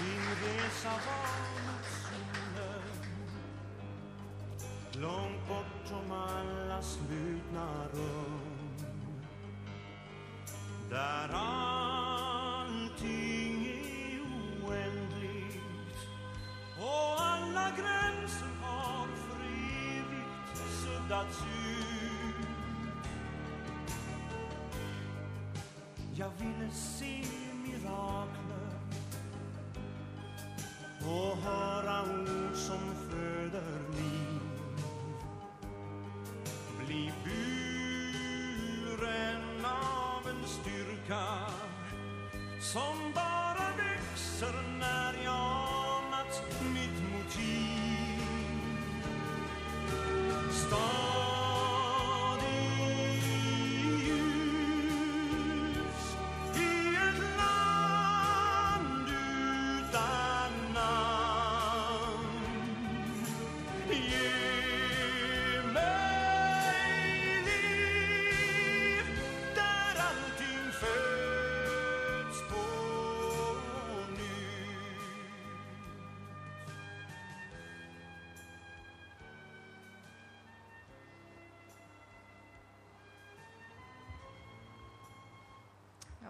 [0.00, 3.06] Min resa var mot solen
[5.02, 7.15] långt bortom alla slut
[21.26, 22.34] natur
[26.14, 27.45] Jag ville se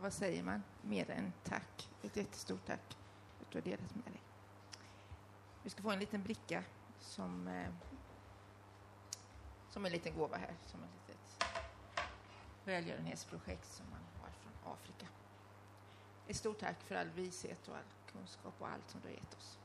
[0.07, 0.63] vad säger man?
[0.83, 1.91] Mer än tack.
[2.03, 2.97] Ett jättestort tack
[3.37, 4.23] för att du har delat med dig.
[5.63, 6.65] Du ska få en liten bricka
[7.01, 7.71] som, eh,
[9.71, 11.45] som en liten gåva här, som ett litet
[12.65, 15.07] välgörenhetsprojekt som man har från Afrika.
[16.27, 19.35] Ett stort tack för all vishet och all kunskap och allt som du har gett
[19.35, 19.59] oss.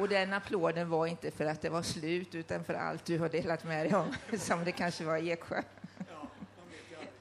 [0.00, 3.28] Och den applåden var inte för att det var slut utan för allt du har
[3.28, 5.62] delat med dig om, som det kanske var i Eksjö.